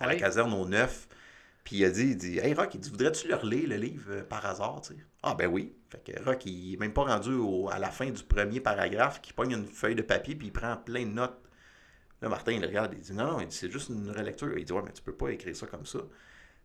[0.00, 1.08] à la caserne au 9.
[1.64, 4.06] Puis il a dit, il dit Hey Rock, il dit, voudrais-tu le relire, le livre,
[4.10, 5.00] euh, par hasard, tu sais?
[5.22, 5.72] Ah ben oui.
[5.90, 9.20] Fait que Rock, il est même pas rendu au- à la fin du premier paragraphe,
[9.22, 11.38] qu'il pogne une feuille de papier, puis il prend plein de notes.
[12.20, 14.56] Là, Martin, il le regarde, il dit Non, non, c'est juste une relecture.
[14.58, 15.98] Il dit Ouais, mais tu peux pas écrire ça comme ça.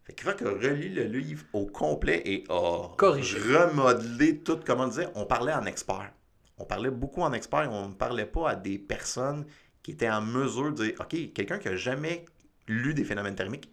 [0.03, 3.37] Fait que Rock a relu le livre au complet et a Corrigé.
[3.39, 6.11] remodelé tout, comment on disait, on parlait en expert.
[6.57, 9.45] On parlait beaucoup en expert, on ne parlait pas à des personnes
[9.83, 12.25] qui étaient en mesure de dire, OK, quelqu'un qui n'a jamais
[12.67, 13.69] lu des phénomènes thermiques,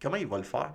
[0.00, 0.72] comment il va le faire?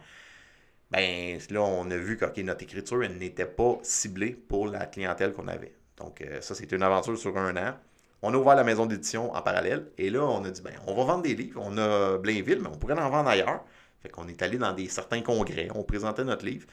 [0.91, 5.33] Ben, là, on a vu que notre écriture, elle n'était pas ciblée pour la clientèle
[5.33, 5.73] qu'on avait.
[5.97, 7.75] Donc, euh, ça, c'était une aventure sur un an.
[8.21, 9.91] On a ouvert la maison d'édition en parallèle.
[9.97, 11.61] Et là, on a dit, ben, on va vendre des livres.
[11.63, 13.63] On a Blainville, mais on pourrait en vendre ailleurs.
[14.01, 15.69] Fait qu'on est allé dans des certains congrès.
[15.75, 16.67] On présentait notre livre.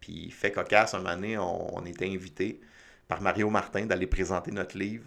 [0.00, 2.60] Puis, fait cocasse, un moment donné, on, était invité
[3.08, 5.04] par Mario Martin d'aller présenter notre livre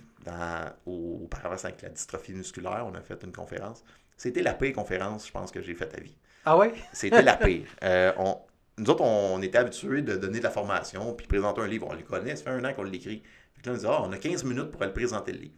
[0.85, 2.85] au, c'est avec la dystrophie musculaire.
[2.85, 3.83] On a fait une conférence.
[4.17, 6.15] C'était la pire conférence, je pense, que j'ai faite à vie.
[6.45, 6.73] Ah ouais?
[6.93, 7.67] C'était la pire.
[7.83, 8.37] Euh, on,
[8.77, 11.87] nous autres, on était habitués de donner de la formation puis présenter un livre.
[11.89, 13.23] On le connaît, ça fait un an qu'on l'écrit.
[13.53, 15.55] Fait que là, on dit, ah, on a 15 minutes pour aller présenter le livre.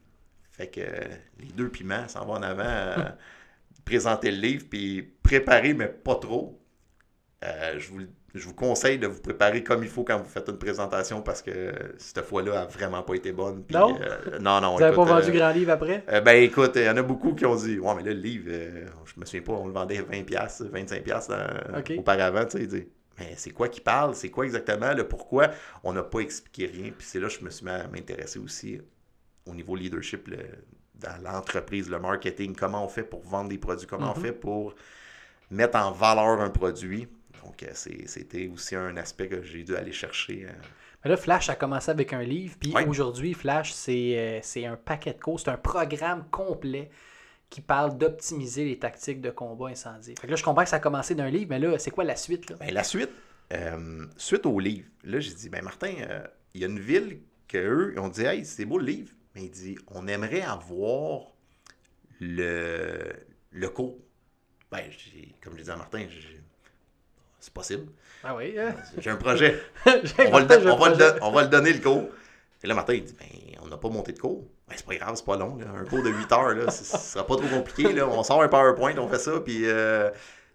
[0.51, 3.09] Fait que euh, les deux piments s'en vont en avant, euh,
[3.85, 6.57] présenter le livre, puis préparer, mais pas trop.
[7.43, 8.01] Je, vous,
[8.33, 11.41] je vous conseille de vous préparer comme il faut quand vous faites une présentation parce
[11.41, 13.63] que cette fois-là, n'a vraiment pas été bonne.
[13.63, 13.97] Puis, Non?
[14.01, 14.75] euh, non, non.
[14.75, 16.03] Vous n'avez pas vendu euh, grand livre après?
[16.09, 18.19] euh, ben écoute, il y en a beaucoup qui ont dit Ouais, mais là, le
[18.19, 18.49] livre,
[19.05, 21.93] je me souviens pas, on le vendait 20$, 25$ dans- Ok.
[21.97, 22.87] auparavant, tu sais.
[23.19, 24.15] Mais c'est quoi qui parle?
[24.15, 25.49] C'est quoi exactement le pourquoi?
[25.83, 26.91] On n'a pas expliqué rien.
[26.97, 28.79] Puis c'est là que je me suis mis à m'intéresser aussi
[29.45, 30.37] au niveau leadership le-
[30.95, 34.23] dans l'entreprise, le marketing, comment on fait pour vendre des produits, comment on Mhm.
[34.23, 34.73] fait pour
[35.49, 37.07] mettre en valeur un produit.
[37.43, 40.45] Donc, euh, c'était aussi un aspect que j'ai dû aller chercher.
[40.45, 40.51] euh.
[41.03, 42.85] Mais là, Flash a commencé avec un livre, puis Ouais.
[42.85, 46.89] aujourd'hui, Flash, c'est euh, c'est un paquet de cours, c'est un programme complet
[47.49, 50.13] qui parle d'optimiser les tactiques de combat incendie.
[50.19, 52.03] Fait que là, je comprends que ça a commencé d'un livre, mais là, c'est quoi
[52.03, 52.49] la suite?
[52.51, 52.55] Là?
[52.59, 53.09] Ben, la suite,
[53.51, 56.23] euh, suite au livre, là, j'ai dit, ben Martin, euh,
[56.53, 59.11] il y a une ville que eux, ils ont dit, hey, c'est beau le livre,
[59.35, 61.33] mais il dit, on aimerait avoir
[62.19, 63.11] le,
[63.51, 63.97] le cours.
[64.71, 64.89] Ben,
[65.41, 66.41] comme je disais à Martin, j'ai-
[67.41, 67.91] c'est possible.
[68.23, 68.73] Ah oui, hein?
[68.97, 69.61] J'ai un projet.
[69.85, 69.91] On
[70.31, 71.11] va, le, partagé don- on, va le projet.
[71.13, 72.07] don- on va le donner le cours.
[72.63, 74.47] Et là, Martin, il dit, ben, on n'a pas monté de cours.
[74.69, 75.57] Ben, c'est pas grave, c'est pas long.
[75.57, 75.65] là.
[75.75, 77.91] Un cours de 8 heures, là, ce sera pas trop compliqué.
[77.91, 78.07] Là.
[78.07, 79.39] On sort un PowerPoint, on fait ça.
[79.41, 80.09] Puis, euh...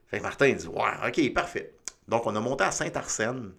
[0.07, 1.75] fait Martin, il dit, ouais, ok, parfait.
[2.09, 3.51] Donc, on a monté à Saint-Arsène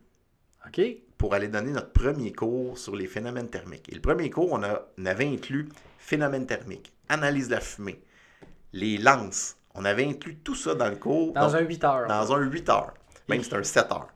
[0.66, 0.82] OK.
[1.18, 3.90] pour aller donner notre premier cours sur les phénomènes thermiques.
[3.92, 5.68] Et le premier cours, on, a- on avait inclus
[6.00, 8.02] phénomènes thermiques, analyse de la fumée,
[8.72, 9.58] les lances.
[9.76, 11.34] On avait inclus tout ça dans le cours.
[11.34, 12.08] Dans Donc, un 8 heures.
[12.08, 12.94] dans un 8 heures.
[13.30, 14.10] Même si c'est un 7 heures.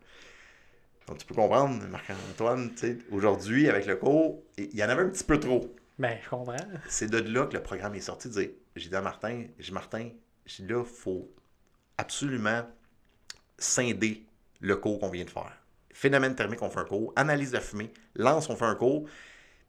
[1.08, 2.71] Donc, tu peux comprendre, Marc-Antoine,
[3.12, 5.74] aujourd'hui, avec le cours, il y en avait un petit peu trop.
[6.00, 6.56] Ben, je comprends.
[6.88, 8.30] C'est de là que le programme est sorti.
[8.30, 10.10] de dire- J'ai dit à Martin, j'ai Martin,
[10.45, 11.30] j'ai dit là, il faut
[11.97, 12.63] absolument
[13.58, 14.24] scinder
[14.62, 15.52] le cours qu'on vient de faire.
[15.93, 17.12] Phénomène thermique, on fait un cours.
[17.15, 19.08] Analyse de la fumée, lance, on fait un cours.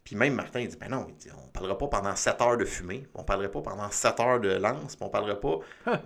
[0.04, 2.40] Puis même Martin, il dit, ben non, il dit, on ne parlera pas pendant 7
[2.40, 5.38] heures de fumée, on ne parlera pas pendant 7 heures de lance, on ne parlera
[5.40, 5.58] pas...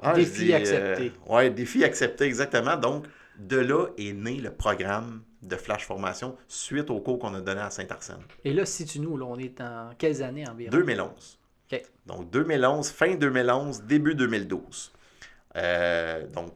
[0.03, 1.13] Ah, Défi dis, euh, accepté.
[1.29, 2.77] ouais, défi accepté, exactement.
[2.77, 3.07] Donc,
[3.39, 7.61] de là est né le programme de Flash Formation suite au cours qu'on a donné
[7.61, 8.23] à Saint-Arsène.
[8.45, 10.71] Et là, si tu nous, là, on est en quelles années environ?
[10.71, 11.39] 2011.
[11.73, 11.83] OK.
[12.07, 14.93] Donc 2011, fin 2011, début 2012.
[15.57, 16.53] Euh, donc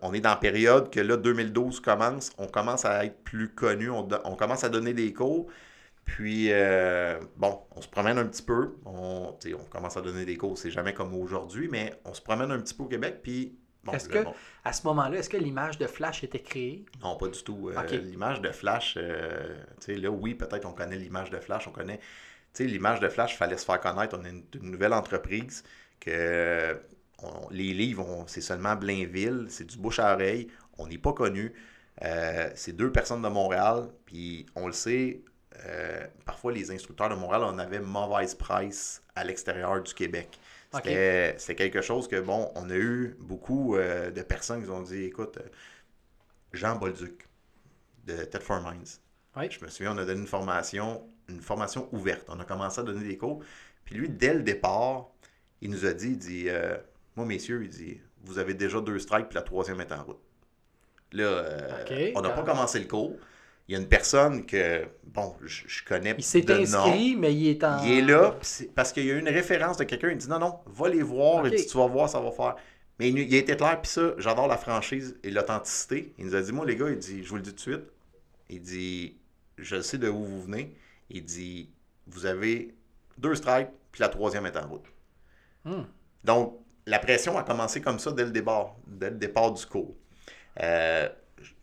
[0.00, 3.90] on est dans la période que là, 2012 commence, on commence à être plus connu,
[3.90, 5.46] on, commence à donner des cours.
[6.04, 8.74] Puis, euh, bon, on se promène un petit peu.
[8.84, 9.36] On,
[9.70, 12.74] commence à donner des cours, c'est jamais comme aujourd'hui, mais on se promène un petit
[12.74, 13.20] peu au Québec.
[13.22, 13.56] Puis,
[13.92, 16.84] Est-ce que- monde- À ce moment-là, est-ce que l'image de Flash était créée?
[17.02, 17.70] non, pas du tout.
[17.70, 17.74] Euh.
[17.96, 21.72] L'image de Flash, euh, tu sais, là, oui, peut-être on connaît l'image de Flash, on
[21.72, 21.98] connaît.
[21.98, 24.16] Tu sais, l'image de Flash, il fallait se faire connaître.
[24.20, 25.64] On est une, une nouvelle entreprise
[26.00, 26.80] que
[27.22, 31.52] on- les livres, c'est seulement Blainville, c'est du bouche à oreille, on n'est pas connu.
[32.04, 35.22] Euh, c'est deux personnes de Montréal, puis on le sait,
[35.66, 40.38] euh, parfois les instructeurs de Montréal, on avait mauvaise presse à l'extérieur du Québec.
[40.74, 40.84] Ok.
[40.84, 45.04] C'était quelque chose que, bon, on a eu beaucoup euh, de personnes qui ont dit,
[45.04, 45.48] écoute, euh,
[46.52, 47.28] Jean Bolduc
[48.06, 49.00] de Ted for Minds.
[49.36, 49.50] Oui.
[49.50, 52.26] Je me souviens, on a donné une formation, une formation ouverte.
[52.28, 53.42] On a commencé à donner des cours.
[53.84, 55.10] Puis lui, dès le départ,
[55.60, 56.76] il nous a dit, il dit, euh,
[57.16, 60.20] moi, messieurs, il dit, vous avez déjà deux strikes, puis la troisième est en route.
[61.12, 63.16] Là, euh, on n'a pas commencé le cours.
[63.68, 66.54] Il y a une personne que, bon, je, je connais Il s'est nom.
[66.54, 67.82] inscrit, mais il est en.
[67.84, 68.36] Il est là,
[68.74, 70.10] parce qu'il y a une référence de quelqu'un.
[70.10, 71.44] Il dit non, non, va les voir.
[71.44, 71.50] Ok.
[71.52, 72.56] Il dit tu vas voir, ça va faire.
[72.98, 76.12] Mais il, il a été clair, puis ça, j'adore la franchise et l'authenticité.
[76.18, 77.60] Il nous a dit moi, les gars, il dit je vous le dis tout de
[77.60, 77.84] suite.
[78.50, 79.16] Il dit
[79.58, 80.74] je sais de où vous venez.
[81.08, 81.70] Il dit
[82.08, 82.74] vous avez
[83.18, 84.86] deux strikes, puis la troisième est en route.
[85.64, 85.84] Hmm.
[86.24, 89.94] Donc, la pression a commencé comme ça dès le départ, dès le départ du cours.
[90.60, 91.08] Euh,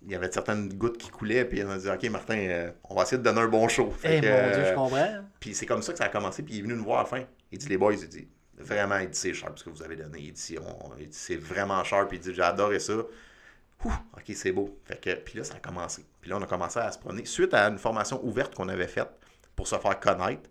[0.04, 2.96] il y avait certaines gouttes qui coulaient, puis on a dit Ok, Martin, euh, on
[2.96, 3.94] va essayer de donner un bon show.
[4.04, 5.08] Eh mon Dieu, je euh, comprends.
[5.40, 6.44] puis c'est comme ça que ça a commencé.
[6.44, 7.24] Puis il est venu nous voir à la fin.
[7.52, 9.96] Il dit Les boys, il dit Vraiment, il dit c'est sharp ce que vous avez
[9.96, 10.20] donné.
[10.20, 12.12] Il dit, dit, c'est vraiment sharp.
[12.14, 12.94] Il dit J'ai adoré ça.
[12.94, 14.78] Ouh, ok, c'est beau.
[14.84, 16.06] Fait que, puis là, ça a commencé.
[16.20, 17.26] Puis là, on a commencé à se promener.
[17.26, 19.10] Suite à une formation ouverte qu'on avait faite
[19.56, 20.50] pour se faire connaître,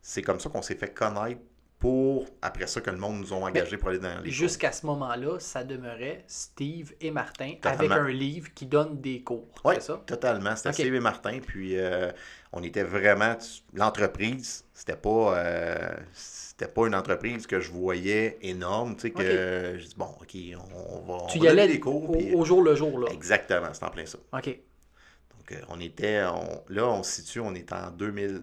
[0.00, 1.40] c'est comme ça qu'on s'est fait connaître
[1.80, 4.30] pour, après ça, que le monde nous a engagés pour aller dans les.
[4.30, 7.94] Jusqu'à ce moment-là, ça demeurait Steve et Martin Totalement.
[7.94, 9.48] avec un livre qui donne des cours.
[9.64, 10.02] Oui, C'est ça?
[10.06, 10.54] totalement.
[10.56, 10.74] C'était.
[10.74, 11.38] Steve et Martin.
[11.44, 12.12] Puis euh,
[12.52, 13.34] on était vraiment.
[13.72, 15.38] L'entreprise, c'était pas.
[15.38, 18.94] euh, c'était pas une entreprise que je voyais énorme.
[18.96, 20.36] Tu sais, que je dis, bon, OK,
[20.74, 21.26] on va.
[21.28, 22.10] Tu on y allais des cours.
[22.10, 23.06] au, puis- au jour le jour, là?
[23.10, 24.18] Exactement, c'est en plein ça.
[24.34, 24.44] OK.
[24.48, 26.22] Donc, euh, on était.
[26.24, 28.42] on- là, on se situe, on est en 2000,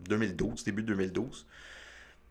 [0.00, 1.46] 2012, début 2012.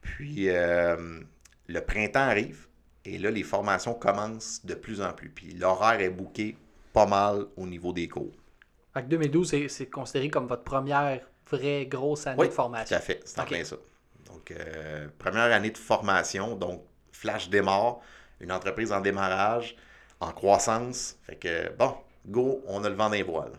[0.03, 1.19] Puis, euh,
[1.67, 2.67] le printemps arrive.
[3.05, 5.29] Et là, les formations commencent de plus en plus.
[5.29, 6.55] Puis, l'horaire est booké
[6.93, 8.31] pas mal au niveau des cours.
[8.93, 12.55] Fait que 2012, c'est- c'est considéré comme votre première vraie grosse année Oui, de Tout
[12.55, 12.95] formation.
[12.95, 13.75] à fait, c'est en plein ça.
[14.27, 17.99] Donc, euh, première année de formation, donc Flash démarre,
[18.39, 19.75] une entreprise en démarrage,
[20.19, 21.17] en croissance.
[21.23, 21.95] Fait que, bon,
[22.27, 23.53] go, on a le vent des voiles.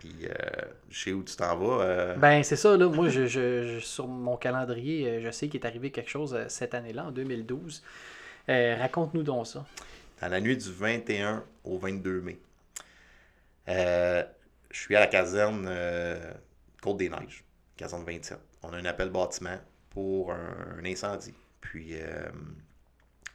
[0.00, 0.32] Puis, euh,
[0.90, 1.84] je sais où tu t'en vas.
[1.84, 2.88] euh, Ben, c'est ça, là.
[2.88, 6.34] Moi, je, je- je- sur mon calendrier, euh, je sais qu'il est arrivé quelque chose
[6.34, 7.82] euh, cette année-là, en 2012.
[8.48, 9.64] Euh, Raconte-nous donc ça.
[10.22, 12.38] dans la nuit du 21 au 22 mai.
[13.68, 14.24] Je
[14.72, 15.68] suis à la caserne
[16.82, 17.44] Côte-des-Neiges,
[17.76, 18.38] caserne 27.
[18.62, 19.58] On a un appel bâtiment
[19.90, 21.34] pour un, un incendie.
[21.60, 22.28] Puis euh,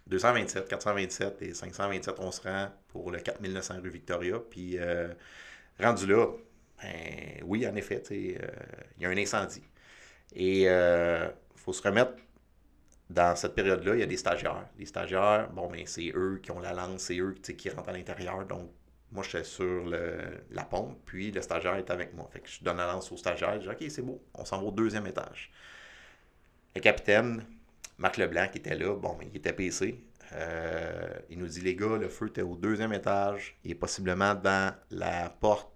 [0.08, 4.40] 227, 427 et 527, on se rend pour le 4900 rue Victoria.
[4.50, 4.78] Puis
[5.80, 6.28] rendu là,
[6.82, 8.38] ben, oui, en effet, euh,
[8.98, 9.64] il y a un incendie.
[10.36, 12.14] Et il faut se remettre
[13.10, 14.66] dans cette période-là, il y a des stagiaires.
[14.80, 17.94] Les stagiaires, bon, mais c'est eux qui ont la lance, c'est eux qui rentrent à
[17.94, 18.46] l'intérieur.
[18.46, 18.72] Donc,
[19.12, 22.28] moi, je suis sur le- la pompe, puis le stagiaire est avec moi.
[22.32, 24.60] Fait que je donne la lance au stagiaire, je dis OK, c'est beau, on s'en
[24.60, 25.52] va au deuxième étage.
[26.76, 27.44] Le capitaine,
[27.98, 30.04] Marc Leblanc, qui était là, bon, mais il était PC.
[30.34, 34.76] euh, il nous dit les gars, le feu était au deuxième étage, est possiblement dans
[34.92, 35.72] la porte,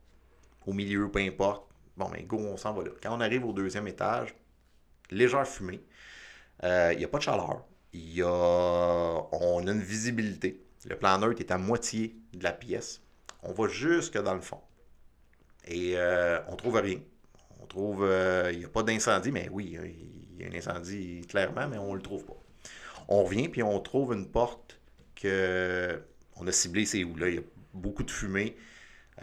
[0.70, 1.64] au milieu, peu importe.
[1.98, 2.92] Bon, mais go, on s'en va là.
[3.02, 4.36] Quand on arrive au deuxième étage,
[5.12, 5.82] légère fumée.
[6.64, 7.66] Euh, Il n'y a pas de chaleur.
[9.32, 10.62] On a une visibilité.
[10.86, 13.02] Le plan neutre est à moitié de la pièce.
[13.44, 14.62] On va jusque dans le fond.
[15.68, 17.00] Et euh, on trouve rien.
[17.62, 18.04] On trouve.
[18.04, 19.78] euh, Il n'y a pas d'incendie, mais oui,
[20.38, 22.38] il y a un incendie clairement, mais on ne le trouve pas.
[23.08, 24.80] On revient, puis on trouve une porte
[25.16, 26.02] que
[26.38, 27.30] on a ciblé, c'est où là.
[27.30, 27.42] Il y a
[27.74, 28.56] beaucoup de fumée.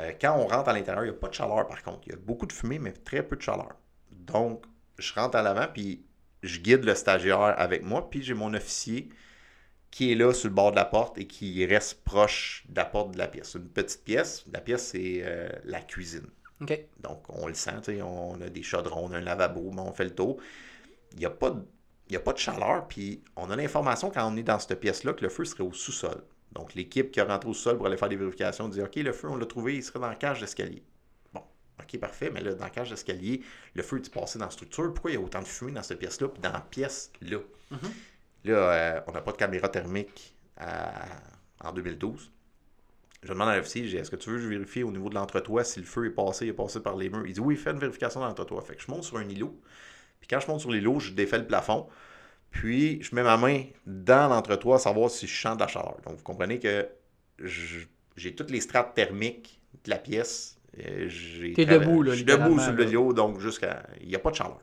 [0.01, 2.03] Euh, quand on rentre à l'intérieur, il n'y a pas de chaleur par contre.
[2.07, 3.77] Il y a beaucoup de fumée, mais très peu de chaleur.
[4.11, 4.65] Donc,
[4.99, 6.05] je rentre à l'avant, puis
[6.43, 9.09] je guide le stagiaire avec moi, puis j'ai mon officier
[9.91, 12.85] qui est là sur le bord de la porte et qui reste proche de la
[12.85, 13.55] porte de la pièce.
[13.55, 14.45] Une petite pièce.
[14.53, 16.27] La pièce, c'est euh, la cuisine.
[17.01, 20.05] Donc, on le sent, on a des chaudrons, on a un lavabo, mais on fait
[20.05, 20.39] le tour.
[21.13, 21.63] Il n'y a, pas de,
[22.09, 25.13] il a pas de chaleur, puis on a l'information quand on est dans cette pièce-là
[25.13, 26.23] que le feu serait au sous-sol.
[26.57, 29.13] Donc, l'équipe qui a rentré au sous-sol pour aller faire des vérifications dit OK, le
[29.13, 30.83] feu, on l'a trouvé, il serait dans la cage d'escalier.
[31.35, 31.43] Bon,
[31.79, 33.43] OK, parfait, mais là, dans la cage d'escalier,
[33.75, 34.91] le feu est passé dans la structure.
[34.95, 37.39] Pourquoi il y a autant de fumée dans cette pièce-là, puis dans la pièce-là?
[38.45, 40.35] Là, euh, on n'a pas de caméra thermique
[41.61, 42.31] en 2012.
[43.23, 45.63] Je demande à l'officier, est-ce que tu veux que je vérifie au niveau de l'entretoit
[45.65, 47.27] si le feu est passé, est passé par les murs?
[47.27, 48.63] Il dit oui, fais une vérification dans l'entretoit.
[48.63, 49.55] Fait que je monte sur un îlot.
[50.21, 51.89] Puis quand je monte sur l'îlot, je défais le plafond.
[52.57, 55.97] Puis je mets ma main dans l'entretoit, savoir si je sens de la chaleur.
[56.05, 56.89] Donc vous comprenez que
[58.17, 60.59] j'ai toutes les strates thermiques de la pièce.
[60.79, 61.09] Euh,
[61.55, 62.13] T'es debout, là.
[62.13, 63.87] Je suis debout sur l'îlot, donc jusqu'à.
[64.01, 64.61] Il n'y a pas de chaleur.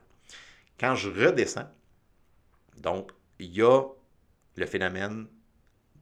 [0.78, 1.70] Quand je redescends,
[2.78, 3.82] donc il y a
[4.56, 5.26] le phénomène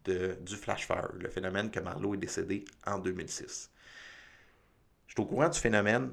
[0.05, 3.71] de, du flash fire, le phénomène que Marlowe est décédé en 2006.
[5.07, 6.11] Je suis au courant du phénomène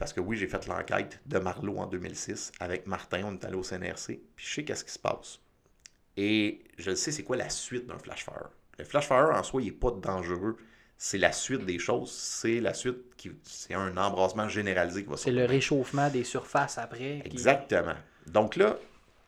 [0.00, 3.54] parce que oui, j'ai fait l'enquête de Marlowe en 2006 avec Martin, on est allé
[3.54, 5.40] au CNRC, puis je sais qu'est-ce qui se passe.
[6.16, 8.48] Et je sais c'est quoi la suite d'un flash fire.
[8.78, 10.56] Le flash fire en soi, il n'est pas dangereux.
[10.96, 12.10] C'est la suite des choses.
[12.12, 13.30] C'est la suite qui.
[13.44, 17.20] C'est un embrasement généralisé qui va C'est le réchauffement des surfaces après.
[17.26, 17.96] Exactement.
[18.26, 18.78] Donc là,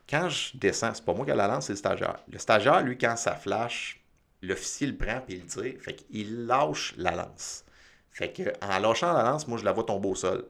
[0.09, 2.19] quand je descends, c'est pas moi qui ai la lance, c'est le stagiaire.
[2.31, 4.03] Le stagiaire, lui, quand ça flash,
[4.41, 5.75] l'officier le prend et il tire.
[5.81, 7.65] Fait qu'il lâche la lance.
[8.11, 10.47] Fait que en lâchant la lance, moi, je la vois tomber au sol.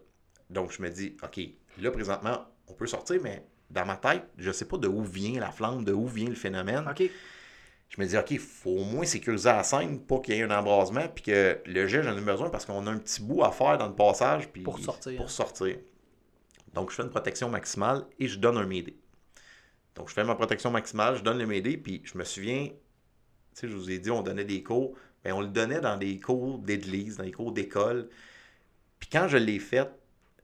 [0.52, 1.40] Donc, je me dis, OK,
[1.80, 5.40] là, présentement, on peut sortir, mais dans ma tête, je sais pas de où vient
[5.40, 6.84] la flamme, de où vient le phénomène.
[6.88, 7.02] OK.
[7.88, 10.42] Je me dis, OK, il faut au moins sécuriser la scène pour qu'il y ait
[10.42, 13.42] un embrasement, puis que le jet, j'en ai besoin parce qu'on a un petit bout
[13.44, 14.48] à faire dans le passage.
[14.48, 15.16] Puis pour sortir.
[15.16, 15.76] Pour sortir.
[16.74, 18.96] Donc, je fais une protection maximale et je donne un médé.
[19.94, 22.74] Donc, je fais ma protection maximale, je donne le MD, puis je me souviens, tu
[23.52, 26.18] sais, je vous ai dit, on donnait des cours, bien, on le donnait dans des
[26.18, 28.08] cours d'église, dans des cours d'école.
[28.98, 29.90] Puis quand je l'ai fait,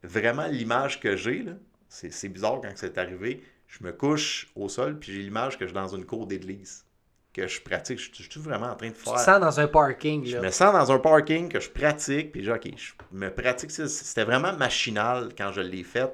[0.02, 1.44] vraiment l'image que j'ai,
[1.88, 5.70] c'est bizarre quand c'est arrivé, je me couche au sol, puis j'ai l'image que je
[5.70, 6.84] suis dans une cour d'église,
[7.32, 7.98] que je pratique.
[7.98, 9.12] Je, suis vraiment en train de faire.
[9.12, 10.40] Tu te sens dans un parking, là.
[10.40, 13.70] Je me sens dans un parking que je pratique, puis j'ai OK, je me pratique.
[13.70, 16.12] C'était vraiment machinal quand je l'ai fait.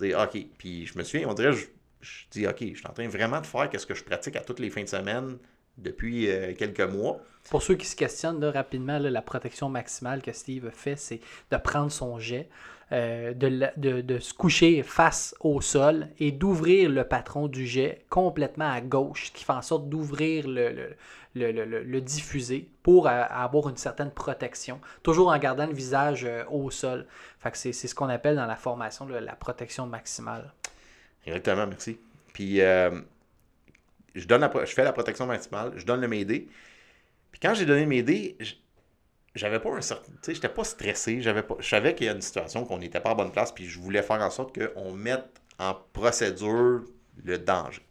[0.00, 1.66] OK, puis je me souviens, on dirait, je,
[2.00, 4.40] je dis, OK, je suis en train vraiment de faire ce que je pratique à
[4.40, 5.38] toutes les fins de semaine
[5.78, 7.20] depuis euh, quelques mois.
[7.50, 11.92] Pour ceux qui se questionnent rapidement, la protection maximale que Steve fait, c'est de prendre
[11.92, 12.48] son jet,
[12.92, 18.80] euh, de, se coucher face au sol et d'ouvrir le patron du jet complètement à
[18.80, 20.94] gauche, ce qui fait en sorte d'ouvrir le,
[21.34, 27.06] le, diffuser pour avoir une certaine protection, toujours en gardant le visage euh, au sol.
[27.54, 30.52] c'est ce qu'on appelle dans la formation la protection maximale.
[31.26, 31.98] Exactement, merci.
[32.32, 33.00] Puis, euh,
[34.16, 36.48] je, donne je fais la protection maximale, je donne le m'aider.
[37.30, 38.36] Puis, quand j'ai donné le m'aider,
[39.34, 40.12] j'avais pas un certain.
[40.12, 41.20] Tu sais, j'étais pas stressé.
[41.20, 43.66] Pas, je savais qu'il y a une situation qu'on n'était pas à bonne place, puis
[43.66, 46.84] je voulais faire en sorte qu'on mette en procédure
[47.22, 47.82] le danger.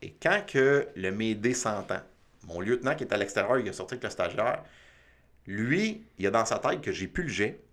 [0.00, 2.00] Et quand que le m'aider s'entend,
[2.46, 4.62] mon lieutenant qui est à l'extérieur, il a sorti avec le stagiaire,
[5.46, 7.64] lui, il a dans sa tête que j'ai plus le jet,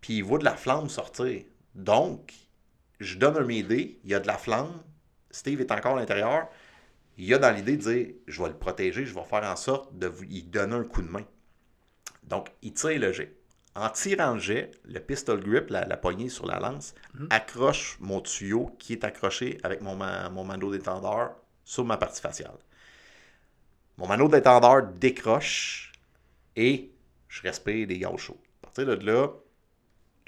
[0.00, 1.42] puis il voit de la flamme sortir.
[1.74, 2.32] Donc,
[3.00, 4.82] je donne un m'aider, il y a de la flamme,
[5.30, 6.48] Steve est encore à l'intérieur,
[7.18, 9.56] il y a dans l'idée de dire je vais le protéger, je vais faire en
[9.56, 11.24] sorte de lui donner un coup de main.
[12.24, 13.36] Donc, il tire le jet.
[13.74, 17.28] En tirant le jet, le pistol grip, la, poignée sur la lance, mhm.
[17.30, 22.58] accroche mon tuyau qui est accroché avec mon, mon d'étendard sur ma partie faciale.
[23.98, 25.92] Mon mano d'étendard décroche
[26.56, 26.90] et
[27.28, 28.40] je respire des gaz chauds.
[28.62, 29.28] À partir de là,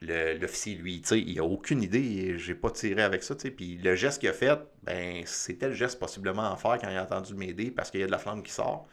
[0.07, 4.29] l'officier, lui, il a aucune idée, j'ai pas tiré avec ça, puis le geste qu'il
[4.29, 7.91] a fait, ben, c'était le geste possiblement à faire quand il a entendu m'aider parce
[7.91, 8.89] qu'il y a de la flamme qui sort.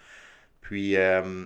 [0.62, 1.46] Puis, euh,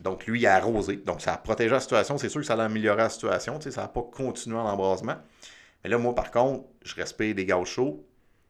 [0.00, 2.54] donc lui, il a arrosé, donc ça a protégé la situation, c'est sûr que ça
[2.54, 5.16] a amélioré la situation, ça n'a pas continué l'embrasement.
[5.82, 8.04] Mais là, moi, par contre, je respire des gaz chauds,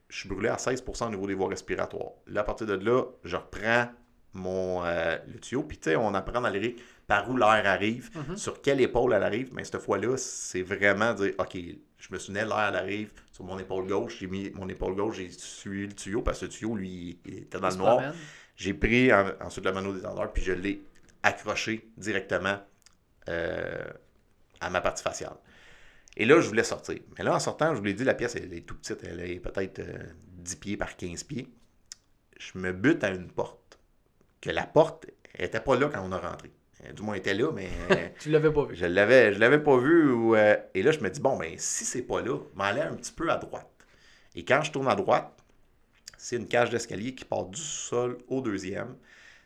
[0.08, 2.12] je suis brûlé à 16% au niveau des voies respiratoires.
[2.26, 3.88] Là, à partir de là, je reprends
[4.32, 6.76] mon, euh, le tuyau, puis tu sais, on apprend dans les
[7.08, 8.36] par où l'air arrive, mhm.
[8.36, 9.48] sur quelle épaule elle arrive.
[9.54, 11.56] Mais cette fois-là, c'est vraiment dire OK,
[11.96, 15.16] je me souvenais, l'air elle arrive sur mon épaule gauche, j'ai mis mon épaule gauche,
[15.16, 18.12] j'ai suivi le tuyau parce que le tuyau, lui, il était dans le noir.
[18.56, 20.82] J'ai pris ensuite le mano détendeur, puis je l'ai
[21.22, 22.58] accroché directement
[23.28, 23.84] euh,
[24.60, 25.36] à ma partie faciale.
[26.16, 26.98] Et là, je voulais sortir.
[27.16, 29.04] Mais là, en sortant, je vous l'ai dit, la pièce, elle est toute petite.
[29.04, 31.48] Elle est peut-être 10 euh, pieds par 15 pieds.
[32.38, 33.78] Je me bute à une porte.
[34.40, 35.06] Que la porte
[35.38, 36.50] n'était pas là quand on a rentré
[36.94, 37.70] Du moins, il était là, mais
[38.18, 38.76] Tu l'avais pas vu.
[38.76, 40.10] je l'avais, je l'avais pas vu.
[40.12, 42.94] ou, euh, et là, je me dis, bon, ben, si c'est pas là, allais un
[42.94, 43.68] petit peu à droite.
[44.34, 45.32] Et quand je tourne à droite,
[46.16, 48.96] c'est une cage d'escalier qui part du sol au deuxième.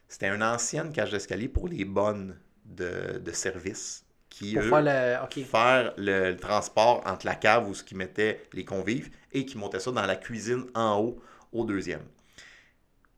[0.09, 4.83] C'était une ancienne cage d'escalier pour les bonnes de, de service qui, Pour eux, faire
[4.83, 5.25] le.
[5.25, 5.45] Ok.
[5.45, 9.59] faire le, le transport entre la cave où ce qui mettait les convives et qui
[9.59, 11.21] montait ça dans la cuisine en haut
[11.53, 12.03] au deuxième.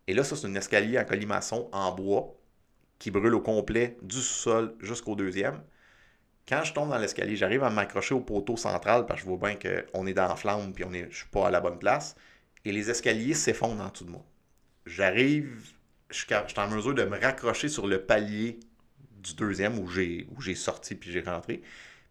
[0.07, 2.35] Et là, ça, c'est un escalier en colimaçon en bois
[3.05, 5.61] qui brûle au complet du sol jusqu'au deuxième.
[6.49, 9.51] Quand je tombe dans l'escalier, j'arrive à m'accrocher au poteau central parce que je vois
[9.51, 12.17] bien qu'on est dans la flamme puis je suis pas à la bonne place.
[12.65, 14.25] Et les escaliers s'effondrent en dessous de moi.
[14.87, 15.71] J'arrive,
[16.09, 18.59] je suis en mesure de me raccrocher sur le palier
[19.19, 21.61] du deuxième où j'ai où j'ai sorti puis j'ai rentré.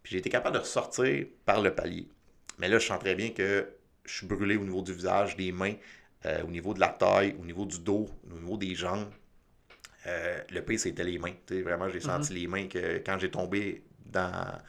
[0.03, 2.07] Puis j'ai été capable de ressortir par le palier.
[2.59, 3.67] Mais là, je sens très bien que
[4.05, 5.73] je suis brûlé au niveau du visage, des mains,
[6.27, 9.09] euh, au niveau de la taille, au niveau du dos, au niveau des jambes.
[10.07, 11.33] Euh, le pire, c'était les mains.
[11.49, 14.59] Vraiment, j'ai senti les mains que quand j'ai tombé dans,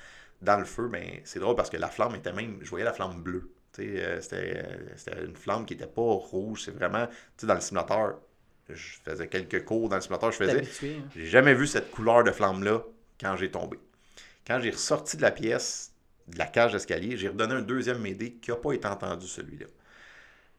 [0.42, 2.92] dans le feu, ben, c'est drôle parce que la flamme était même, je voyais la
[2.92, 3.50] flamme bleue.
[3.80, 6.62] Euh, c'était, euh, c'était une flamme qui n'était pas rouge.
[6.64, 8.20] C'est vraiment, tu sais, dans le simulateur,
[8.68, 10.62] je faisais quelques cours dans le simulateur, je faisais.
[10.98, 11.08] hein.
[11.16, 12.82] J'ai jamais vu cette couleur de flamme-là
[13.20, 13.78] quand j'ai tombé.
[14.46, 15.92] Quand j'ai ressorti de la pièce,
[16.28, 19.66] de la cage d'escalier, j'ai redonné un deuxième m'aider qui n'a pas été entendu, celui-là.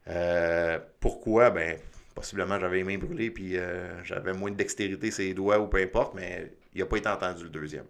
[0.08, 1.50] Euh, pourquoi?
[1.52, 1.80] Ben,
[2.16, 5.68] possiblement j'avais les mains brûlées puis euh, j'avais moins de dextérité sur les doigts ou
[5.68, 7.86] peu importe, mais il n'a pas été entendu le deuxième.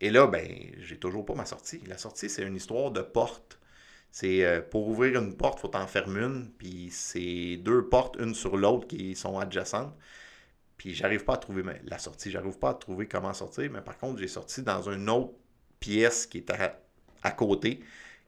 [0.00, 0.46] Et là, ben,
[0.78, 1.80] j'ai toujours pas ma sortie.
[1.86, 3.58] La sortie, c'est une histoire de porte.
[4.10, 8.16] C'est euh, pour ouvrir une porte, il faut en fermer une, puis c'est deux portes,
[8.18, 9.94] une sur l'autre, qui sont adjacentes.
[10.78, 13.98] Puis j'arrive pas à trouver la sortie, j'arrive pas à trouver comment sortir, mais par
[13.98, 15.32] contre, j'ai sorti dans une autre
[15.80, 16.78] pièce qui est à,
[17.22, 17.80] à côté,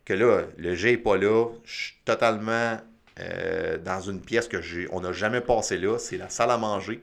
[0.05, 2.78] que là, le jet n'est pas là, je suis totalement
[3.20, 6.58] euh, dans une pièce que j'ai, on n'a jamais passé là, c'est la salle à
[6.58, 7.02] manger.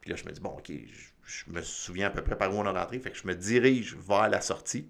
[0.00, 2.52] Puis là, je me dis, bon, ok, je, je me souviens à peu près par
[2.54, 4.88] où on a rentré, fait que je me dirige vers la sortie.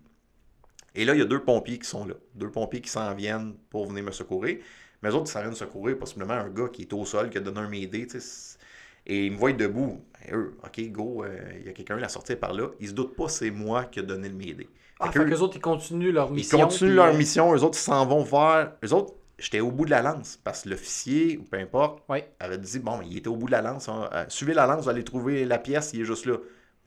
[0.94, 3.54] Et là, il y a deux pompiers qui sont là, deux pompiers qui s'en viennent
[3.70, 4.58] pour venir me secourir.
[5.02, 7.38] Mais eux autres, ils s'en viennent secourir, possiblement un gars qui est au sol, qui
[7.38, 8.58] a donné un tu sais.
[9.06, 10.02] Et ils me voient debout.
[10.26, 12.68] Ben, eux, OK, go, euh, il y a quelqu'un à sortir par là.
[12.80, 14.68] Ils se doutent pas c'est moi qui a donné le m'aider.
[14.98, 16.58] Ah, Fait fait qu'eux- autres, ils continuent leur ils mission.
[16.58, 17.54] continuent puis, leur euh, mission.
[17.54, 18.72] Eux autres, ils s'en vont vers.
[18.82, 22.02] Eux autres, j'étais au bout de la lance parce que l'officier, ou peu importe,
[22.40, 23.88] avait dit bon, il était au bout de la lance.
[23.88, 26.36] hein, euh, suivez la lance, vous allez trouver la pièce, il est juste là.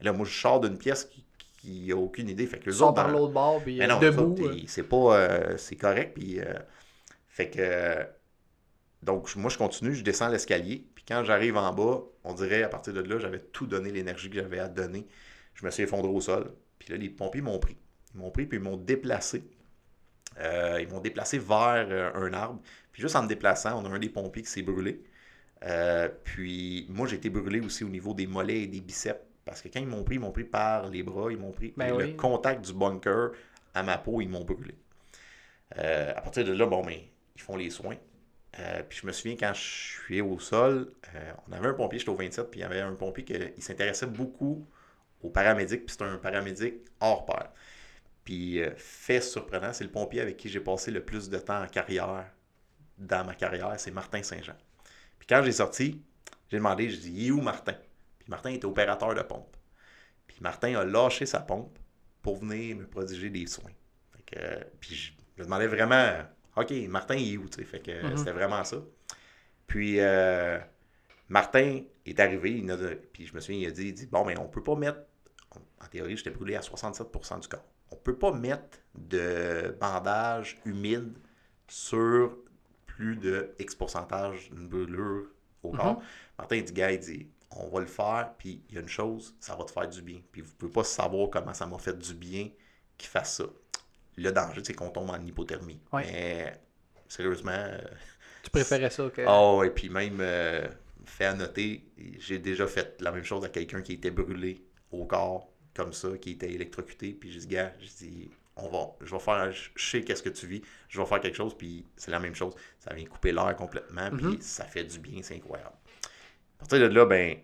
[0.00, 1.24] Et là, moi, je sors d'une pièce qui,
[1.58, 2.46] qui a aucune idée.
[2.46, 4.36] Fait que les autres, par l'autre bord, puis mais euh, non, debout.
[4.46, 4.54] euh.
[4.54, 5.16] ils- c'est pas.
[5.18, 6.14] euh, c'est correct.
[6.14, 6.38] Puis,
[7.28, 8.06] fait que.
[9.02, 10.86] donc, moi, je continue, je descends l'escalier.
[10.94, 14.28] Puis quand j'arrive en bas, on dirait à partir de là, j'avais tout donné l'énergie
[14.30, 15.06] que j'avais à donner.
[15.54, 16.52] Je me suis effondré au sol.
[16.78, 17.76] Puis là, les pompiers m'ont pris.
[18.14, 19.44] Ils m'ont pris, puis ils m'ont déplacé.
[20.38, 22.60] Euh, ils m'ont déplacé vers euh, un arbre.
[22.92, 25.02] Puis juste en me déplaçant, on a un des pompiers qui s'est brûlé.
[25.64, 29.20] Euh, puis moi, j'ai été brûlé aussi au niveau des mollets et des biceps.
[29.44, 31.72] Parce que quand ils m'ont pris, ils m'ont pris par les bras, ils m'ont pris
[31.76, 32.10] Ben oui.
[32.10, 33.30] le contact du bunker
[33.74, 34.74] à ma peau, ils m'ont brûlé.
[35.78, 37.96] Euh, à partir de là, bon, mais ils font les soins.
[38.58, 39.60] Euh, puis je me souviens quand je
[40.02, 40.92] suis au sol,
[41.48, 44.06] on avait un pompier, j'étais au 27, puis il y avait un pompier qui s'intéressait
[44.06, 44.66] beaucoup
[45.22, 47.50] aux paramédics, puis c'était un paramédic hors pair.
[48.28, 51.62] Puis, euh, fait surprenant, c'est le pompier avec qui j'ai passé le plus de temps
[51.62, 52.26] en carrière,
[52.98, 54.56] dans ma carrière, c'est Martin Saint-Jean.
[55.18, 56.02] Puis quand j'ai sorti,
[56.50, 57.74] j'ai demandé, j'ai dit, il est où Martin?
[58.18, 59.56] Puis Martin était opérateur de pompe.
[60.26, 61.78] Puis Martin a lâché sa pompe
[62.22, 63.72] pour venir me prodiger des soins.
[64.16, 66.24] Fait que, euh, puis je me demandais vraiment,
[66.56, 67.48] OK, Martin, il est où?
[67.48, 67.64] tu sais?
[67.64, 68.16] Fait que Mhm.
[68.16, 68.78] c'était vraiment ça.
[69.66, 70.58] Puis euh,
[71.28, 72.76] Martin est arrivé, il a-
[73.12, 75.00] puis je me souviens, il a dit, il dit Bon, mais on peut pas mettre,
[75.82, 77.64] en théorie, j'étais brûlé à 67% du corps.
[77.90, 81.16] On peut pas mettre de bandage humide
[81.68, 82.36] sur
[82.86, 85.26] plus de X pourcentage d'une brûlure
[85.62, 86.02] au corps.
[86.38, 88.88] Martin il dit, gars, il dit, on va le faire, puis il y a une
[88.88, 90.20] chose, ça va te faire du bien.
[90.32, 92.50] Puis vous pouvez pas savoir comment ça m'a fait du bien
[92.96, 93.44] qu'il fasse ça.
[94.16, 95.80] Le danger, c'est qu'on tombe en hypothermie.
[95.92, 96.04] Ouais.
[96.10, 96.60] Mais
[97.08, 97.78] sérieusement, euh,
[98.42, 99.22] Tu préférais ça que.
[99.28, 100.66] Oh, et puis même, euh,
[101.04, 101.84] fait à noter,
[102.18, 106.08] j'ai déjà fait la même chose à quelqu'un qui était brûlé au corps, comme ça,
[106.20, 107.12] qui était électrocuté.
[107.12, 110.28] Puis j'ai dit, gars, j'ai dit, on va, je vais faire, je sais qu'est-ce que
[110.30, 112.54] tu vis, je vais faire quelque chose, puis c'est la même chose.
[112.80, 114.40] Ça vient couper l'air complètement, puis Mhm.
[114.40, 115.76] ça fait du bien, c'est incroyable.
[116.56, 117.36] À partir de là, ben,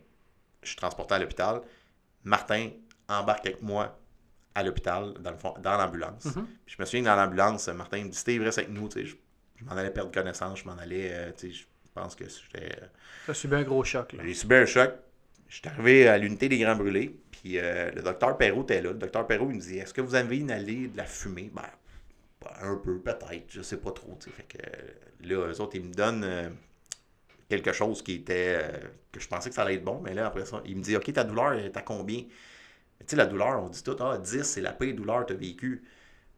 [0.62, 1.60] je suis transporté à l'hôpital.
[2.24, 2.70] Martin
[3.08, 3.98] embarque avec moi
[4.56, 6.26] à l'hôpital, dans, le fond- dans l'ambulance.
[6.66, 8.88] Puis je me souviens que dans l'ambulance, Martin me dit Steve, reste avec nous.
[8.88, 9.14] Tu sais, Je,
[9.56, 11.10] je m'en allais perdre connaissance, je m'en allais.
[11.12, 11.64] euh, tu sais, je
[11.94, 12.70] pense que j'étais.
[13.26, 14.12] Ça a subi un gros choc.
[14.14, 14.22] Là.
[14.24, 14.92] J'ai subi un choc.
[15.48, 17.16] J'étais arrivé à l'unité des Grands Brûlés.
[17.44, 18.92] Puis euh, le docteur Perrault était là.
[18.92, 21.50] Le docteur Perrault, il me dit Est-ce que vous avez inhalé de la fumée?
[21.54, 21.68] Ben,
[22.62, 23.44] un peu, peut-être.
[23.50, 24.18] Je sais pas trop.
[24.18, 24.92] Fait que euh,
[25.28, 26.48] là, eux autres, ils me donnent euh,
[27.50, 28.60] quelque chose qui était.
[28.62, 30.00] euh, que je pensais que ça allait être bon.
[30.02, 32.20] Mais là, après ça, il me dit Ok, ta douleur est à combien?
[32.22, 32.30] Tu
[33.08, 35.36] sais, la douleur, on dit tout, ah, 10, c'est la pire douleur que tu as
[35.36, 35.84] vécue.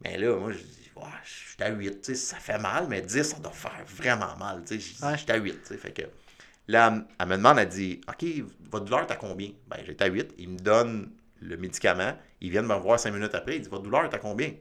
[0.02, 2.86] Mais là, moi, je dis, ouais, je suis à 8, tu sais, ça fait mal,
[2.88, 4.64] mais 10, ça doit faire vraiment mal.
[4.68, 4.96] Je suis
[5.30, 5.76] à 8, tu sais.
[5.76, 6.02] Fait que
[6.68, 8.24] là, elle me demande, elle dit, OK,
[8.70, 9.50] votre douleur, t'as combien?
[9.68, 10.34] Ben, j'étais à 8.
[10.38, 11.10] Il me donne
[11.40, 12.16] le médicament.
[12.40, 13.56] Ils viennent me revoir 5 minutes après.
[13.56, 14.52] Il dit, votre douleur, t'as combien?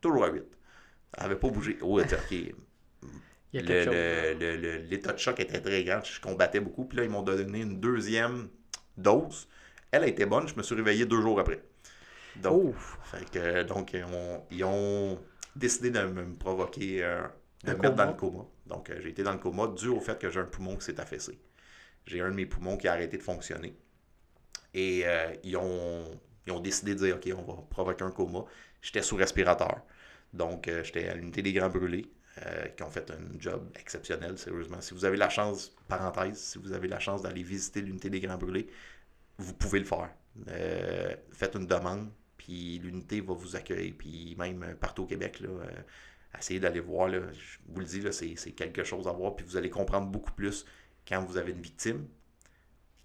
[0.00, 0.42] Toujours à 8.
[1.14, 1.78] Elle n'avait pas bougé.
[1.80, 2.34] Oh, OK.
[3.52, 6.02] L'état de choc était très grand.
[6.04, 6.84] Je combattais beaucoup.
[6.84, 8.48] Puis là, ils m'ont donné une deuxième
[8.96, 9.48] dose.
[9.90, 10.46] Elle a été bonne.
[10.48, 11.62] Je me suis réveillé deux jours après.
[12.36, 12.74] Donc,
[13.32, 13.96] que, donc
[14.50, 15.18] ils ont
[15.54, 17.22] décidé de me provoquer, euh,
[17.66, 18.44] de me mettre dans le coma.
[18.66, 20.84] Donc, euh, j'ai été dans le coma dû au fait que j'ai un poumon qui
[20.84, 21.38] s'est affaissé.
[22.06, 23.76] J'ai un de mes poumons qui a arrêté de fonctionner.
[24.74, 26.04] Et euh, ils, ont,
[26.46, 28.44] ils ont décidé de dire, OK, on va provoquer un coma.
[28.80, 29.82] J'étais sous respirateur.
[30.32, 32.10] Donc, j'étais à l'unité des grands brûlés.
[32.76, 34.80] qui ont fait un job exceptionnel, sérieusement.
[34.80, 38.20] Si vous avez la chance, parenthèse, si vous avez la chance d'aller visiter l'unité des
[38.20, 38.68] Grands Brûlés,
[39.38, 40.10] vous pouvez le faire.
[41.32, 42.10] faites une demande,
[42.46, 43.94] puis l'unité va vous accueillir.
[43.98, 45.82] Puis même euh, partout au Québec, là, euh,
[46.38, 47.08] essayez d'aller voir.
[47.08, 49.36] Là, je vous le dis, c'est, quelque chose à voir.
[49.36, 50.64] Puis vous allez comprendre beaucoup plus
[51.06, 52.06] quand vous avez une victime.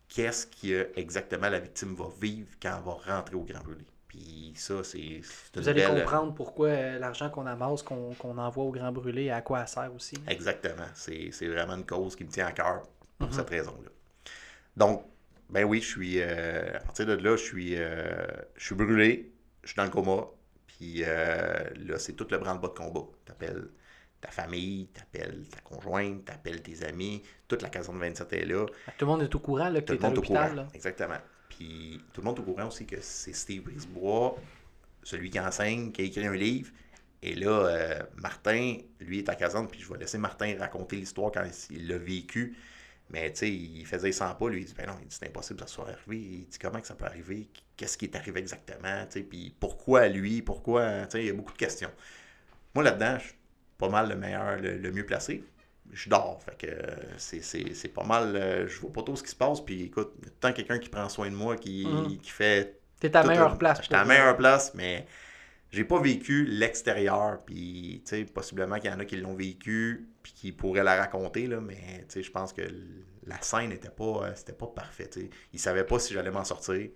[0.08, 3.86] Qu'est-ce que exactement la victime va vivre quand elle va rentrer au Grand Brûlé.
[4.08, 5.22] Puis ça, c'est.
[5.56, 9.66] Vous allez comprendre pourquoi euh, l'argent qu'on amasse, qu'on, envoie au Grand Brûlé, à quoi
[9.66, 10.16] ça sert aussi.
[10.28, 10.88] Exactement.
[10.96, 12.84] C'est, vraiment une cause qui me tient à cœur
[13.18, 13.36] pour mhm.
[13.36, 13.90] cette raison-là.
[14.76, 15.06] Donc,
[15.50, 16.22] ben oui, je suis.
[16.22, 19.32] à partir de là, je suis, je suis brûlé
[19.64, 20.28] je suis dans le coma,
[20.82, 23.06] puis euh, là, c'est tout le branle-bas de combat.
[23.24, 23.68] T'appelles
[24.20, 28.66] ta famille, t'appelles ta conjointe, t'appelles tes amis, toute la caserne 27 est là.
[28.98, 30.68] Tout le monde est au courant là, que tu es à l'hôpital.
[30.74, 31.20] Exactement.
[31.50, 34.36] Puis tout le monde est au courant aussi que c'est Steve Brisebois,
[35.04, 36.72] celui qui enseigne, qui a écrit un livre.
[37.22, 41.32] Et là, euh, Martin, lui, est à caserne, puis je vais laisser Martin raconter l'histoire
[41.32, 42.58] quand il l'a vécu.
[43.12, 45.68] Mais tu sais, il faisait 100 pas, lui, il dit, ben non, c'est impossible que
[45.68, 46.18] ça soit arrivé.
[46.18, 47.50] Il dit, comment que ça peut arriver?
[47.76, 49.06] Qu'est-ce qui est arrivé exactement?
[49.06, 50.42] Tu sais, puis pourquoi lui?
[50.42, 51.04] Pourquoi?
[51.04, 51.92] Tu sais, il y a beaucoup de questions.
[52.74, 53.36] Moi, là-dedans, je suis
[53.78, 55.44] pas mal le meilleur, le, mieux placé.
[55.92, 56.74] Je dors, fait que
[57.18, 60.26] c'est pas mal, euh, je vois pas tout ce qui se passe, puis écoute, il
[60.26, 62.18] y a tant quelqu'un qui prend soin de moi, qui, mm-hmm.
[62.20, 62.80] qui fait...
[63.02, 63.82] T'es à meilleure place.
[63.82, 65.06] J'étais à meilleure place, mais
[65.72, 68.04] j'ai pas vécu l'extérieur, puis
[68.34, 72.06] possiblement qu'il y en a qui l'ont vécu, puis qui pourraient la raconter, là, mais
[72.14, 72.62] je pense que
[73.26, 75.08] la scène n'était pas, euh, c'était pas parfait.
[75.08, 75.30] T'sais.
[75.54, 76.90] Ils savaient pas si j'allais m'en sortir.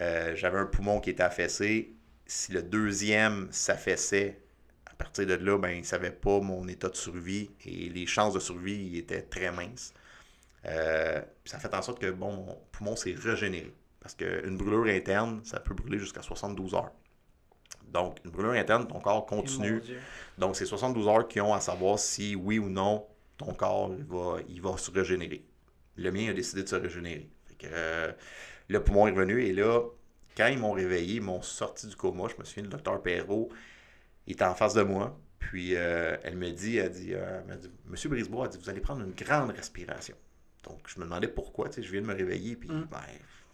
[0.00, 1.94] Euh, j'avais un poumon qui était affaissé.
[2.26, 4.40] Si le deuxième s'affaissait,
[4.86, 8.06] à partir de là, ben, ils ne savaient pas mon état de survie et les
[8.06, 9.92] chances de survie étaient très minces.
[10.66, 13.74] Euh, ça fait en sorte que bon, mon poumon s'est régénéré.
[14.00, 16.92] Parce qu'une brûlure interne, ça peut brûler jusqu'à 72 heures.
[17.92, 19.82] Donc, une brûlure interne, ton corps continue.
[20.36, 24.38] Donc, c'est 72 heures qui ont à savoir si, oui ou non, ton corps va,
[24.48, 25.44] il va se régénérer.
[25.96, 27.28] Le mien a décidé de se régénérer.
[27.64, 28.12] Euh,
[28.68, 29.80] le poumon est revenu et là,
[30.36, 32.28] quand ils m'ont réveillé, ils m'ont sorti du coma.
[32.28, 33.48] Je me souviens, le docteur Perrault
[34.26, 35.18] était en face de moi.
[35.40, 37.40] Puis euh, elle me dit, elle dit, euh,
[37.86, 40.14] Monsieur Brisebois, a dit, vous allez prendre une grande respiration.
[40.64, 42.88] Donc, je me demandais pourquoi, tu sais, je viens de me réveiller, puis, mm.
[42.90, 42.98] ben,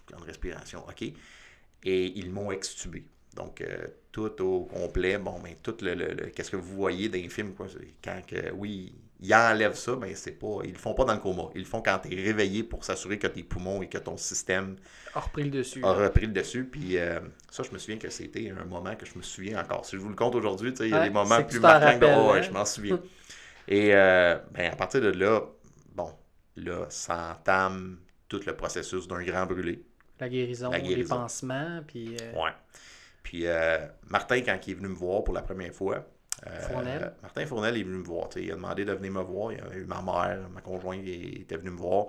[0.09, 1.03] grande respiration, OK.
[1.03, 3.07] Et ils m'ont extubé.
[3.35, 7.18] Donc, euh, tout au complet, bon, mais ben, tout le, qu'est-ce que vous voyez dans
[7.18, 7.66] les films, quoi,
[8.02, 11.14] quand que, oui, ils enlèvent ça, mais ben, c'est pas, ils le font pas dans
[11.14, 11.48] le coma.
[11.56, 14.16] Ils le font quand tu es réveillé pour s'assurer que tes poumons et que ton
[14.16, 14.76] système
[15.14, 15.82] a repris le dessus.
[15.82, 16.64] A repris le dessus.
[16.64, 17.18] Puis euh,
[17.50, 19.84] ça, je me souviens que c'était un moment que je me souviens encore.
[19.84, 21.98] Si je vous le compte aujourd'hui, il y a des moments plus marquants.
[21.98, 22.06] Que...
[22.16, 23.00] Oh, je m'en souviens.
[23.66, 25.42] et euh, ben, à partir de là,
[25.92, 26.12] bon,
[26.54, 27.98] là, ça entame
[28.28, 29.82] tout le processus d'un grand brûlé.
[30.20, 32.16] La guérison, les pansements, puis...
[32.36, 32.52] Ouais.
[33.25, 36.07] Puis euh, Martin, quand il est venu me voir pour la première fois,
[36.47, 38.29] euh, Martin Fournel est venu me voir.
[38.37, 39.53] Il a demandé de venir me voir.
[39.53, 42.07] Il y a eu ma mère, ma conjointe était venue me voir.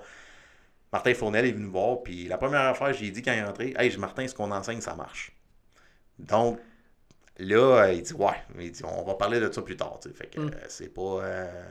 [0.91, 2.03] Martin Fournel est venu me voir.
[2.03, 4.81] Puis la première affaire, j'ai dit quand il est rentré Hey, Martin, ce qu'on enseigne,
[4.81, 5.31] ça marche.
[6.19, 6.59] Donc,
[7.37, 9.97] là, il dit Ouais, il dit, on va parler de ça plus tard.
[10.13, 10.47] Fait que mm.
[10.47, 11.21] euh, c'est pas.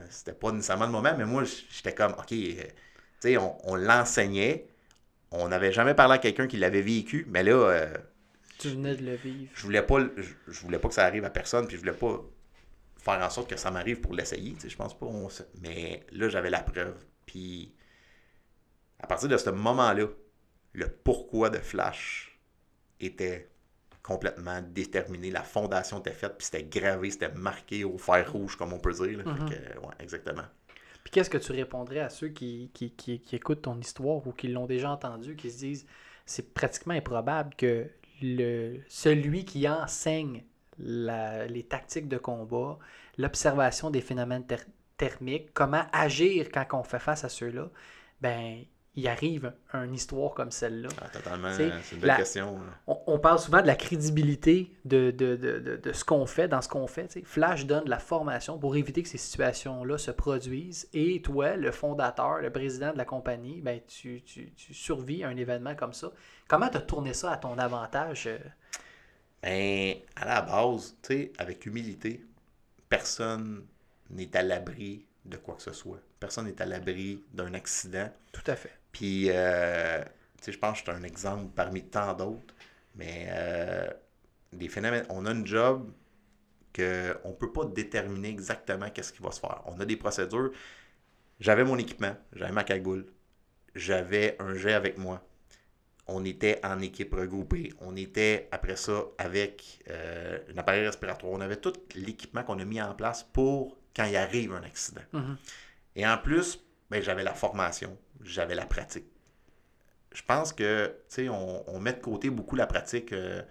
[0.09, 2.57] c'était pas nécessairement le moment, mais moi, j'étais comme OK, tu
[3.21, 4.69] sais, on, on l'enseignait.
[5.31, 7.89] On n'avait jamais parlé à quelqu'un qui l'avait vécu, mais là,
[8.69, 9.51] tu venais de le vivre?
[9.55, 12.21] Je voulais pas, je, voulais pas que ça arrive à personne, puis je voulais pas
[12.99, 14.57] faire en sorte que ça m'arrive pour l'essayer.
[14.67, 15.07] Je pense pas.
[15.61, 16.97] mais là, j'avais la preuve.
[17.27, 17.75] Puis
[19.01, 20.07] à partir de ce moment-là,
[20.73, 22.39] le pourquoi de Flash
[23.01, 23.51] était
[24.03, 25.31] complètement déterminé.
[25.31, 28.93] La fondation était faite, puis c'était gravé, c'était marqué au fer rouge, comme on peut
[28.93, 29.19] dire.
[29.19, 29.79] Mm-hmm.
[29.79, 30.45] ouais, exactement.
[31.03, 34.33] Puis qu'est-ce que tu répondrais à ceux qui, qui, qui, qui écoutent ton histoire ou
[34.33, 35.87] qui l'ont déjà entendu, qui se disent
[36.27, 37.87] c'est pratiquement improbable que
[38.23, 40.45] le, celui qui enseigne
[40.79, 42.79] les tactiques de combat,
[43.19, 44.45] l'observation des phénomènes
[44.97, 47.71] thermiques, comment agir quand on fait face à ceux-là,
[48.21, 48.65] ben
[48.97, 50.89] il arrive une histoire comme celle-là.
[51.03, 52.59] Ah, totalement, c'est une belle la- question.
[52.87, 56.47] On, on parle souvent de la crédibilité de, de, de, de, de ce qu'on fait,
[56.47, 57.21] dans ce qu'on fait.
[57.25, 60.89] Flash donne de la formation pour éviter que ces situations-là se produisent.
[60.93, 65.29] Et toi, le fondateur, le président de la compagnie, ben, tu, tu, tu survis à
[65.29, 66.13] un événement comme ça.
[66.47, 68.29] Comment tu as tourné ça à ton avantage?
[68.29, 68.39] euh?
[69.43, 72.25] Ben, à la base, tu sais, avec humilité,
[72.89, 73.65] personne
[74.11, 76.01] n'est à l'abri de quoi que ce soit.
[76.21, 78.11] Personne n'est à l'abri d'un accident.
[78.33, 78.79] Tout à fait.
[78.93, 80.03] Puis, euh,
[80.39, 82.55] tu sais, je pense que c'est un exemple parmi tant d'autres.
[82.95, 83.91] Mais euh,
[84.53, 85.91] des phénomènes, on a une job
[86.75, 89.63] qu'on ne peut pas déterminer exactement qu'est-ce qui va se faire.
[89.67, 90.51] On a des procédures.
[91.41, 93.07] J'avais mon équipement, j'avais ma cagoule,
[93.75, 95.27] j'avais un jet avec moi.
[96.07, 97.73] On était en équipe regroupée.
[97.81, 101.33] On était, après ça, avec euh, un appareil respiratoire.
[101.33, 105.03] On avait tout l'équipement qu'on a mis en place pour quand il arrive un accident.
[105.13, 105.37] Mhm.
[105.97, 109.07] Et en plus, ben, j'avais la formation, j'avais la pratique.
[110.13, 113.13] Je pense que, tu sais, on, on met de côté beaucoup la pratique.
[113.13, 113.43] euh,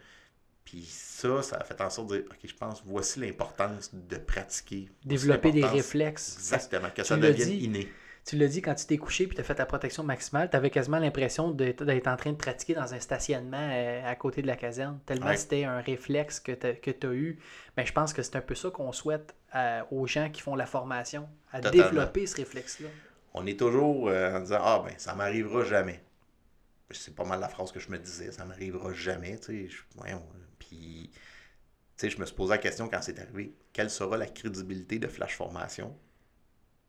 [0.65, 4.17] puis ça, ça a fait en sorte de dire, OK, je pense, voici l'importance de
[4.17, 4.89] pratiquer.
[5.03, 6.35] Développer des réflexes.
[6.37, 7.65] Exactement, que Tu ça devienne dit.
[7.65, 7.91] inné.
[8.25, 10.55] Tu l'as dit quand tu t'es couché puis tu as fait ta protection maximale, tu
[10.55, 14.47] avais quasiment l'impression d'être en train de pratiquer dans un stationnement euh, à côté de
[14.47, 15.35] la caserne, tellement Ouais.
[15.37, 17.39] c'était un réflexe que tu as eu.
[17.75, 20.55] Mais je pense que c'est un peu ça qu'on souhaite euh, aux gens qui font
[20.55, 21.83] la formation, à Totalement.
[21.89, 22.87] développer ce réflexe-là.
[23.33, 26.01] On est toujours euh, en disant, ah ben, ça m'arrivera jamais.
[26.91, 29.67] C'est pas mal la phrase que je me disais, ça m'arrivera jamais, tu sais.
[29.67, 30.23] je- voyons.
[30.59, 31.19] Puis, tu
[31.97, 35.07] sais, je me suis posé la question quand c'est arrivé, quelle sera la crédibilité de
[35.07, 35.93] Flash Formation?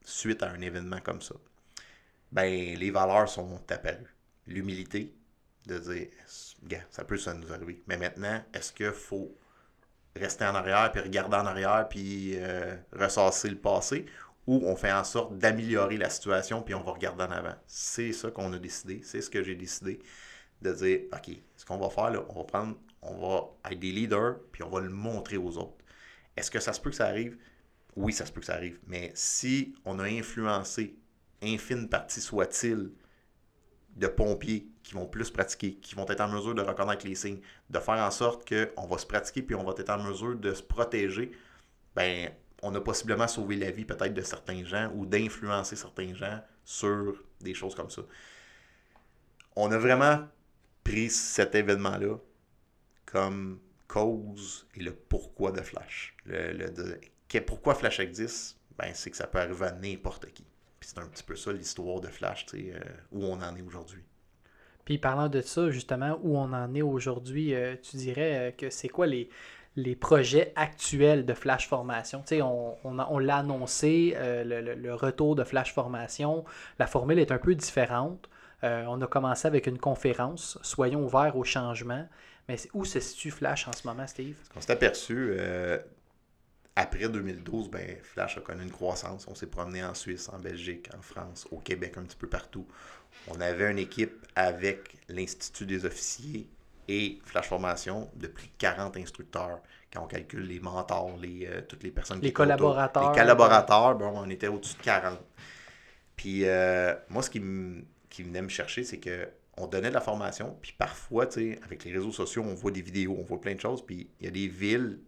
[0.04, 1.34] Suite à un événement comme ça?
[2.32, 4.14] Ben, les valeurs sont apparues.
[4.46, 5.14] L'humilité,
[5.66, 6.08] de dire,
[6.90, 7.82] ça peut ça nous arriver.
[7.86, 9.34] Mais maintenant, est-ce qu'il faut
[10.16, 14.06] rester en arrière, puis regarder en arrière, puis euh, ressasser le passé,
[14.46, 17.54] ou on fait en sorte d'améliorer la situation, puis on va regarder en avant?
[17.66, 20.00] C'est ça qu'on a décidé, c'est ce que j'ai décidé,
[20.62, 23.90] de dire, OK, ce qu'on va faire, là, on va prendre, on va être des
[23.90, 25.84] leaders, puis on va le montrer aux autres.
[26.36, 27.36] Est-ce que ça se peut que ça arrive?
[27.96, 28.78] Oui, ça se peut que ça arrive.
[28.86, 30.96] Mais si on a influencé,
[31.42, 32.90] infime partie soit-il,
[33.96, 37.40] de pompiers qui vont plus pratiquer, qui vont être en mesure de reconnaître les signes,
[37.70, 40.52] de faire en sorte qu'on va se pratiquer puis on va être en mesure de
[40.52, 41.30] se protéger,
[41.94, 42.30] ben
[42.62, 47.22] on a possiblement sauvé la vie peut-être de certains gens ou d'influencer certains gens sur
[47.40, 48.02] des choses comme ça.
[49.54, 50.26] On a vraiment
[50.82, 52.16] pris cet événement-là
[53.06, 56.16] comme cause et le pourquoi de Flash.
[57.46, 60.44] Pourquoi Flash existe, ben, c'est que ça peut arriver à n'importe qui.
[60.80, 62.80] Puis c'est un petit peu ça l'histoire de Flash, tu sais, euh,
[63.12, 64.02] où on en est aujourd'hui.
[64.84, 68.68] Puis parlant de ça, justement, où on en est aujourd'hui, euh, tu dirais euh, que
[68.68, 69.30] c'est quoi les,
[69.76, 72.20] les projets actuels de Flash Formation?
[72.20, 76.44] Tu sais, on, on, l'a annoncé, euh, le, le- le retour de Flash Formation.
[76.78, 78.28] La formule est un peu différente.
[78.62, 82.08] On a commencé avec une conférence, Soyons ouverts au changement.
[82.48, 84.36] Mais où se situe Flash en ce moment, Steve?
[84.56, 85.36] On s'est aperçu,
[86.76, 89.26] après 2012, ben, Flash a connu une croissance.
[89.28, 92.66] On s'est promené en Suisse, en Belgique, en France, au Québec, un petit peu partout.
[93.28, 96.48] On avait une équipe avec l'Institut des officiers
[96.88, 99.60] et Flash Formation de plus de 40 instructeurs.
[99.92, 102.38] Quand on calcule les mentors, les, euh, toutes les personnes Les autour.
[102.38, 103.12] collaborateurs.
[103.12, 105.18] Les collaborateurs, bon, on était au-dessus de 40.
[106.16, 107.40] Puis euh, moi, ce qui,
[108.10, 111.60] qui venait me chercher, c'est que on donnait de la formation, puis parfois, tu sais,
[111.64, 114.24] avec les réseaux sociaux, on voit des vidéos, on voit plein de choses, puis il
[114.24, 114.98] y a des villes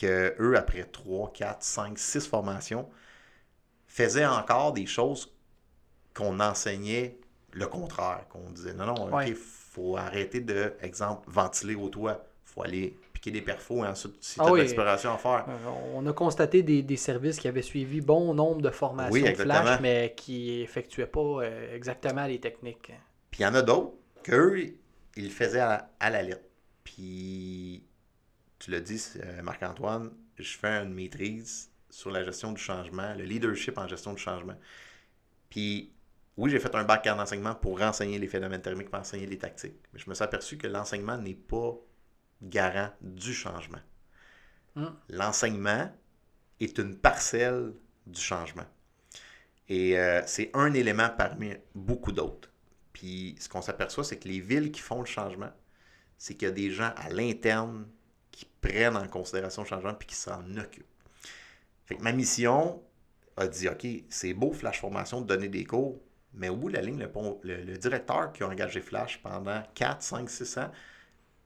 [0.00, 2.88] que eux, après 3, 4, 5, 6 formations,
[3.86, 5.32] faisaient encore des choses
[6.14, 7.18] qu'on enseignait
[7.52, 9.30] le contraire, qu'on disait non, non, Ouais.
[9.30, 14.14] ok, faut arrêter de, exemple, ventiler au toit, faut aller piquer des perfos, et ensuite,
[14.20, 14.58] si tu Ah as oui.
[14.60, 18.34] de l'exploration à faire, Euh, On a constaté des, des services qui avaient suivi bon
[18.34, 19.34] nombre de formations Oui.
[19.34, 22.92] Flash, mais qui effectuaient pas euh, exactement les techniques.
[23.30, 23.92] Puis il y en a d'autres
[24.22, 24.56] qu'eux,
[25.16, 26.42] ils le faisaient à, à la lettre.
[26.84, 27.82] Puis,
[28.58, 33.24] tu l'as dit, euh, Marc-Antoine, je fais une maîtrise sur la gestion du changement, le
[33.24, 34.56] leadership en gestion du changement.
[35.48, 35.92] Puis,
[36.36, 39.38] oui, j'ai fait un bac en enseignement pour renseigner les phénomènes thermiques, pour enseigner les
[39.38, 39.80] tactiques.
[39.92, 41.74] Mais je me suis aperçu que l'enseignement n'est pas
[42.42, 43.80] garant du changement.
[44.74, 44.90] Hmm.
[45.08, 45.90] L'enseignement
[46.60, 47.72] est une parcelle
[48.06, 48.66] du changement.
[49.68, 52.50] Et euh, c'est un élément parmi beaucoup d'autres.
[52.92, 55.50] Puis ce qu'on s'aperçoit, c'est que les villes qui font le changement,
[56.16, 57.86] c'est qu'il y a des gens à l'interne
[58.60, 60.86] prennent en considération le changement puis qui s'en occupent.
[61.86, 62.82] Fait que ma mission
[63.36, 66.00] a dit OK, c'est beau Flash Formation de donner des cours,
[66.34, 66.98] mais au bout de la ligne,
[67.42, 70.70] le, le- directeur qui a engagé Flash pendant 4, 5, 6 ans,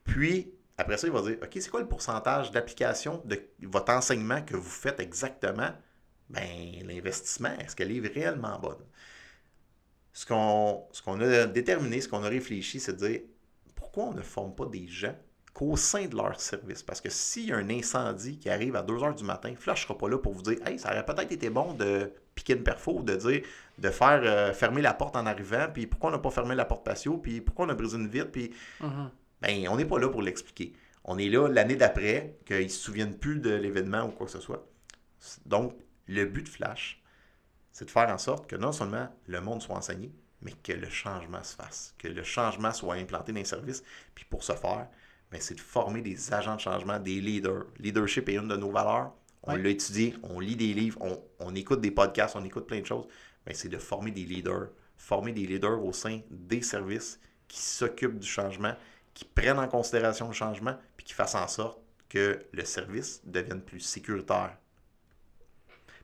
[0.05, 4.43] puis après ça, il va dire OK, c'est quoi le pourcentage d'application de votre enseignement
[4.43, 5.71] que vous faites exactement?
[6.31, 8.79] Ben, l'investissement, est-ce qu'elle est réellement bonne?
[10.13, 13.21] ce qu'on a déterminé, ce qu'on a réfléchi, c'est de dire
[13.75, 15.15] pourquoi on ne forme pas des gens
[15.55, 16.82] qu'au sein de leur service.
[16.82, 19.82] Parce que s'il y a un incendie qui arrive à 2 h du matin, Flash
[19.82, 22.55] ne sera pas là pour vous dire Hey, ça aurait peut-être été bon de piquer
[22.55, 23.42] une perfo, de dire
[23.78, 26.64] de faire euh, fermer la porte en arrivant, puis pourquoi on n'a pas fermé la
[26.64, 29.11] porte patio, puis pourquoi on a brisé une vitre, puis Mhm.
[29.40, 30.72] ben, on n'est pas là pour l'expliquer.
[31.05, 34.32] On est là l'année d'après, qu'ils ne se souviennent plus de l'événement ou quoi que
[34.32, 34.66] ce soit.
[35.46, 35.74] Donc,
[36.07, 37.03] le but de Flash,
[37.72, 40.88] c'est de faire en sorte que non seulement le monde soit enseigné, mais que le
[40.88, 43.82] changement se fasse, que le changement soit implanté dans les services.
[44.14, 44.88] Puis pour ce faire,
[45.33, 47.64] ben, c'est de former des agents de changement, des leaders.
[47.78, 49.14] Leadership est une de nos valeurs.
[49.45, 49.68] On Oui.
[49.68, 53.07] étudié, on lit des livres, on, on écoute des podcasts, on écoute plein de choses.
[53.47, 58.18] Ben, c'est de former des leaders, former des leaders au sein des services qui s'occupent
[58.20, 58.74] du changement,
[59.14, 63.62] qui prennent en considération le changement, puis qui fassent en sorte que le service devienne
[63.62, 64.57] plus sécuritaire.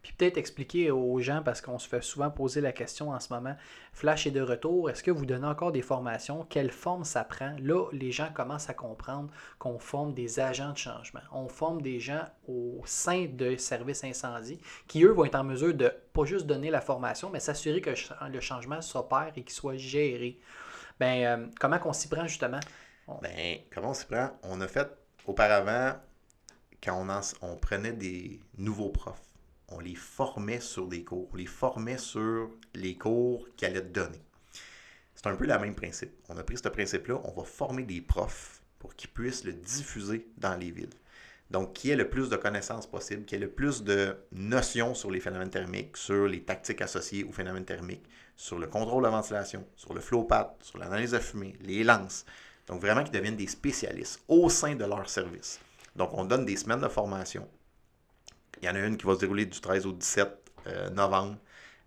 [0.08, 3.30] Puis peut-être expliquer aux gens, parce qu'on se fait souvent poser la question en ce
[3.30, 3.54] moment,
[3.92, 6.46] Flash est de retour, est-ce que vous donnez encore des formations?
[6.48, 7.54] Quelle forme ça prend?
[7.60, 11.20] Là, les gens commencent à comprendre qu'on forme des agents de changement.
[11.30, 15.74] On forme des gens au sein de services incendie qui, eux, vont être en mesure
[15.74, 17.90] de pas juste donner la formation, mais s'assurer que
[18.32, 20.40] le changement s'opère et qu'il soit géré.
[20.98, 22.60] Ben, euh, comment qu'on s'y prend justement?
[23.20, 24.30] Ben, comment on s'y prend?
[24.42, 24.88] On a fait
[25.26, 25.98] auparavant,
[26.82, 29.20] quand on, on prenait des nouveaux profs,
[29.68, 34.20] on les formait sur des cours, on les formait sur les cours qu'ils allaient donner.
[35.14, 36.12] C'est un peu le même principe.
[36.28, 40.28] On a pris ce principe-là, on va former des profs pour qu'ils puissent le diffuser
[40.36, 40.94] dans les villes.
[41.50, 45.10] Donc, qui ait le plus de connaissances possible, qui ait le plus de notions sur
[45.10, 48.04] les phénomènes thermiques, sur les tactiques associées aux phénomènes thermiques,
[48.36, 51.84] sur le contrôle de la ventilation, sur le flow path, sur l'analyse de fumée, les
[51.84, 52.26] lances.
[52.66, 55.58] Donc, vraiment qu'ils deviennent des spécialistes au sein de leur service.
[55.96, 57.48] Donc, on donne des semaines de formation.
[58.60, 60.28] Il y en a une qui va se dérouler du 13 au 17
[60.66, 61.36] euh, novembre.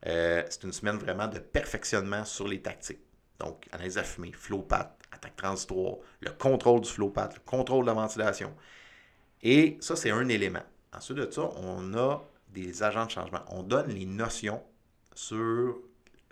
[0.07, 3.01] Euh, c'est une semaine vraiment de perfectionnement sur les tactiques.
[3.39, 7.83] Donc, analyse à fumée, flow path, attaque transitoire, le contrôle du flow path, le contrôle
[7.83, 8.53] de la ventilation.
[9.41, 10.63] Et ça, c'est un élément.
[10.93, 13.41] Ensuite de ça, on a des agents de changement.
[13.47, 14.61] On donne les notions
[15.15, 15.75] sur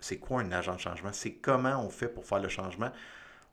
[0.00, 2.90] c'est quoi un agent de changement, c'est comment on fait pour faire le changement?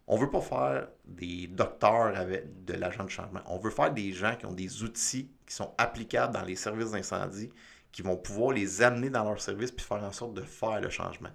[0.08, 3.42] On veut pas faire des docteurs avec de l'agent de changement.
[3.46, 6.92] On veut faire des gens qui ont des outils qui sont applicables dans les services
[6.92, 7.50] d'incendie,
[7.92, 10.90] qui vont pouvoir les amener dans leur service puis faire en sorte de faire le
[10.90, 11.30] changement.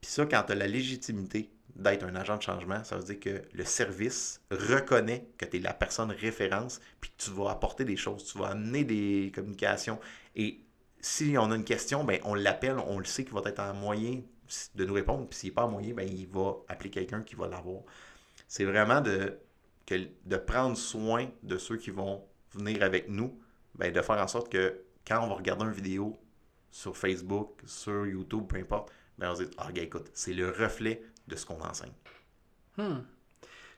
[0.00, 3.20] Puis ça, quand tu as la légitimité d'être un agent de changement, ça veut dire
[3.20, 7.84] que le service reconnaît que tu es la personne référence, puis que tu vas apporter
[7.84, 9.98] des choses, tu vas amener des communications.
[10.34, 10.60] Et
[11.02, 13.74] si on a une question, ben, on l'appelle, on le sait qu'il va être en
[13.74, 14.22] moyen
[14.74, 15.28] de nous répondre.
[15.28, 17.82] Puis s'il n'est pas en moyen, ben, il va appeler quelqu'un qui va l'avoir.
[18.46, 19.36] C'est vraiment de,
[19.90, 23.36] de prendre soin de ceux qui vont venir avec nous,
[23.74, 26.18] ben, de faire en sorte que quand on va regarder une vidéo
[26.70, 31.02] sur Facebook, sur YouTube, peu importe, ben, on se dit, ah, écoute, c'est le reflet
[31.26, 31.92] de ce qu'on enseigne.
[32.76, 33.00] Hmm.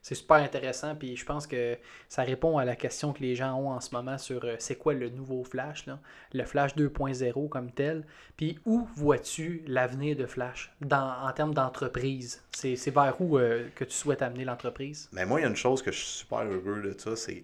[0.05, 1.79] C'est super intéressant, puis je pense que
[2.11, 4.77] ça répond à la question que les gens ont en ce moment sur euh, c'est
[4.77, 5.99] quoi le nouveau Flash, là?
[6.35, 8.07] le Flash 2.0 comme tel.
[8.37, 12.45] Puis où vois-tu l'avenir de Flash dans, en termes d'entreprise?
[12.53, 15.09] C'est c'est vers où euh, que tu souhaites amener l'entreprise?
[15.11, 17.43] Mais moi, il y a une chose que je suis super heureux de ça, c'est,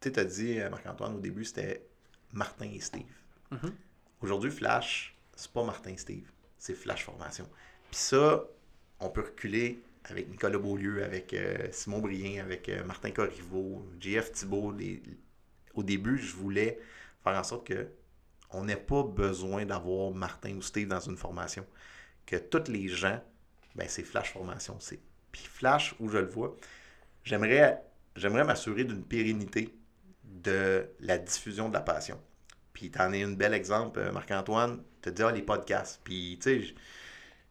[0.00, 1.86] tu as dit, euh, Marc-Antoine, au début, c'était
[2.32, 3.14] Martin et Steve.
[3.52, 3.72] Mhm.
[4.20, 7.46] Aujourd'hui, Flash, c'est pas Martin et Steve, c'est Flash Formation.
[7.88, 8.42] Puis ça,
[8.98, 14.32] on peut reculer avec Nicolas Beaulieu, avec euh, Simon Brien, avec euh, Martin Corriveau, JF
[14.32, 14.72] Thibault.
[14.72, 15.02] les-
[15.74, 16.78] Au début, je voulais
[17.24, 17.88] faire en sorte que
[18.52, 21.66] on n'ait pas besoin d'avoir Martin ou Steve dans une formation.
[22.26, 23.22] Que tous les gens,
[23.76, 24.76] ben, c'est Flash Formation.
[24.80, 25.00] C'est...
[25.32, 26.56] Puis Flash, où je le vois,
[27.24, 27.82] j'aimerais,
[28.44, 29.74] m'assurer d'une pérennité
[30.24, 32.20] de la diffusion de la passion.
[32.72, 36.00] Puis t'en es un bel exemple, euh, Marc-Antoine, te dis, ah, les podcasts.
[36.04, 36.74] Puis, tu sais,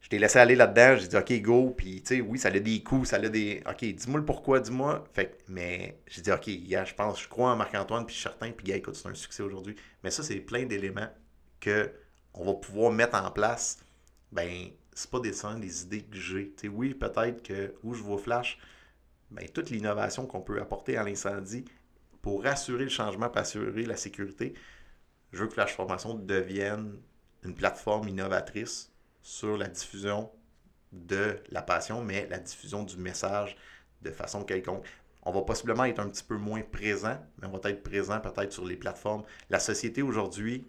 [0.00, 1.70] je- t'ai laissé aller là-dedans, j'ai dit, OK, go.
[1.76, 3.62] Puis, tu sais, oui, ça a des coups, ça a des.
[3.68, 5.04] OK, dis-moi le pourquoi, dis-moi.
[5.12, 8.50] Fait mais j'ai dit, OK, je pense, je crois en Marc-Antoine, puis je suis certain,
[8.52, 9.76] puis, gars, écoute, c'est un succès aujourd'hui.
[10.04, 11.08] Mais ça, c'est plein d'éléments
[11.60, 11.92] que
[12.34, 13.78] on va pouvoir mettre en place.
[14.32, 16.50] Ben, c'est pas des des idées que j'ai.
[16.52, 18.58] Tu sais, oui, peut-être que où je vois Flash,
[19.30, 21.64] ben, toute l'innovation qu'on peut apporter à l'incendie
[22.22, 24.54] pour assurer le changement, pour assurer la sécurité,
[25.32, 26.98] je veux que Flash Formation devienne
[27.44, 28.89] une plateforme innovatrice
[29.22, 30.30] sur la diffusion
[30.92, 33.56] de la passion, mais la diffusion du message
[34.02, 34.86] de façon quelconque.
[35.22, 38.52] On va possiblement être un petit peu moins présent, mais on va être présent peut-être
[38.52, 39.22] sur les plateformes.
[39.50, 40.66] La société aujourd'hui,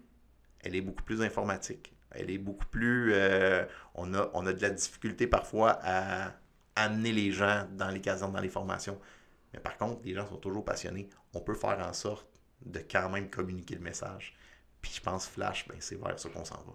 [0.60, 1.94] elle est beaucoup plus informatique.
[2.12, 3.14] Elle est beaucoup plus...
[3.14, 6.34] euh, on, a, on a de la difficulté parfois à
[6.76, 9.00] amener les gens dans les casernes, dans les formations.
[9.54, 11.10] Mais par contre, les gens sont toujours passionnés.
[11.34, 12.28] On peut faire en sorte
[12.66, 14.36] de quand même communiquer le message.
[14.82, 16.74] Puis je pense Flash, ben, c'est vers ça qu'on s'en va.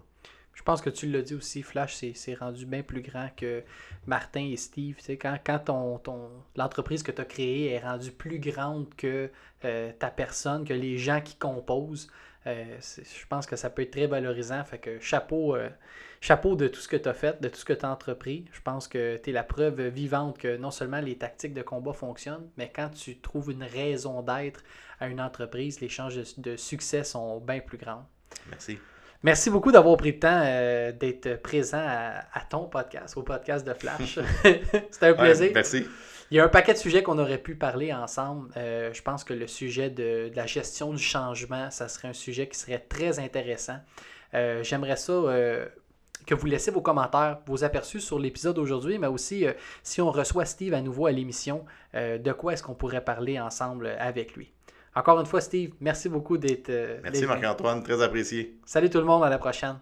[0.57, 3.63] Je pense que tu l'as dit aussi, Flash, c'est rendu bien plus grand que
[4.07, 4.95] Martin et Steve.
[4.97, 8.87] Tu sais, quand quand ton, ton, l'entreprise que tu as créée est rendue plus grande
[8.95, 9.29] que
[9.65, 12.09] euh, ta personne, que les gens qui composent,
[12.47, 14.63] euh, je pense que ça peut être très valorisant.
[14.63, 15.69] Fait que chapeau, euh,
[16.21, 18.45] chapeau de tout ce que tu as fait, de tout ce que tu as entrepris.
[18.51, 21.93] Je pense que tu es la preuve vivante que non seulement les tactiques de combat
[21.93, 24.63] fonctionnent, mais quand tu trouves une raison d'être
[24.99, 28.05] à une entreprise, les chances de, succès sont bien plus grandes.
[28.49, 28.79] Merci.
[29.23, 33.73] Merci beaucoup d'avoir pris le temps euh, d'être présent à, ton podcast, au podcast de
[33.73, 34.19] Flash.
[34.91, 35.51] C'était un plaisir.
[35.53, 35.85] merci.
[36.29, 38.51] Il y a un paquet de sujets qu'on aurait pu parler ensemble.
[38.57, 42.47] Euh, je pense que le sujet de, la gestion du changement, ça serait un sujet
[42.47, 43.77] qui serait très intéressant.
[44.33, 45.13] Euh, j'aimerais ça
[46.25, 49.45] que vous laissiez vos commentaires, vos aperçus sur l'épisode d'aujourd'hui, mais aussi
[49.83, 51.63] si on reçoit Steve à nouveau à l'émission,
[51.93, 54.51] de quoi est-ce qu'on pourrait parler ensemble avec lui.
[54.97, 56.71] Encore une fois, Steve, merci beaucoup d'être.
[57.03, 58.57] Merci Marc-Antoine, très apprécié.
[58.65, 59.75] Salut tout le monde, à la prochaine.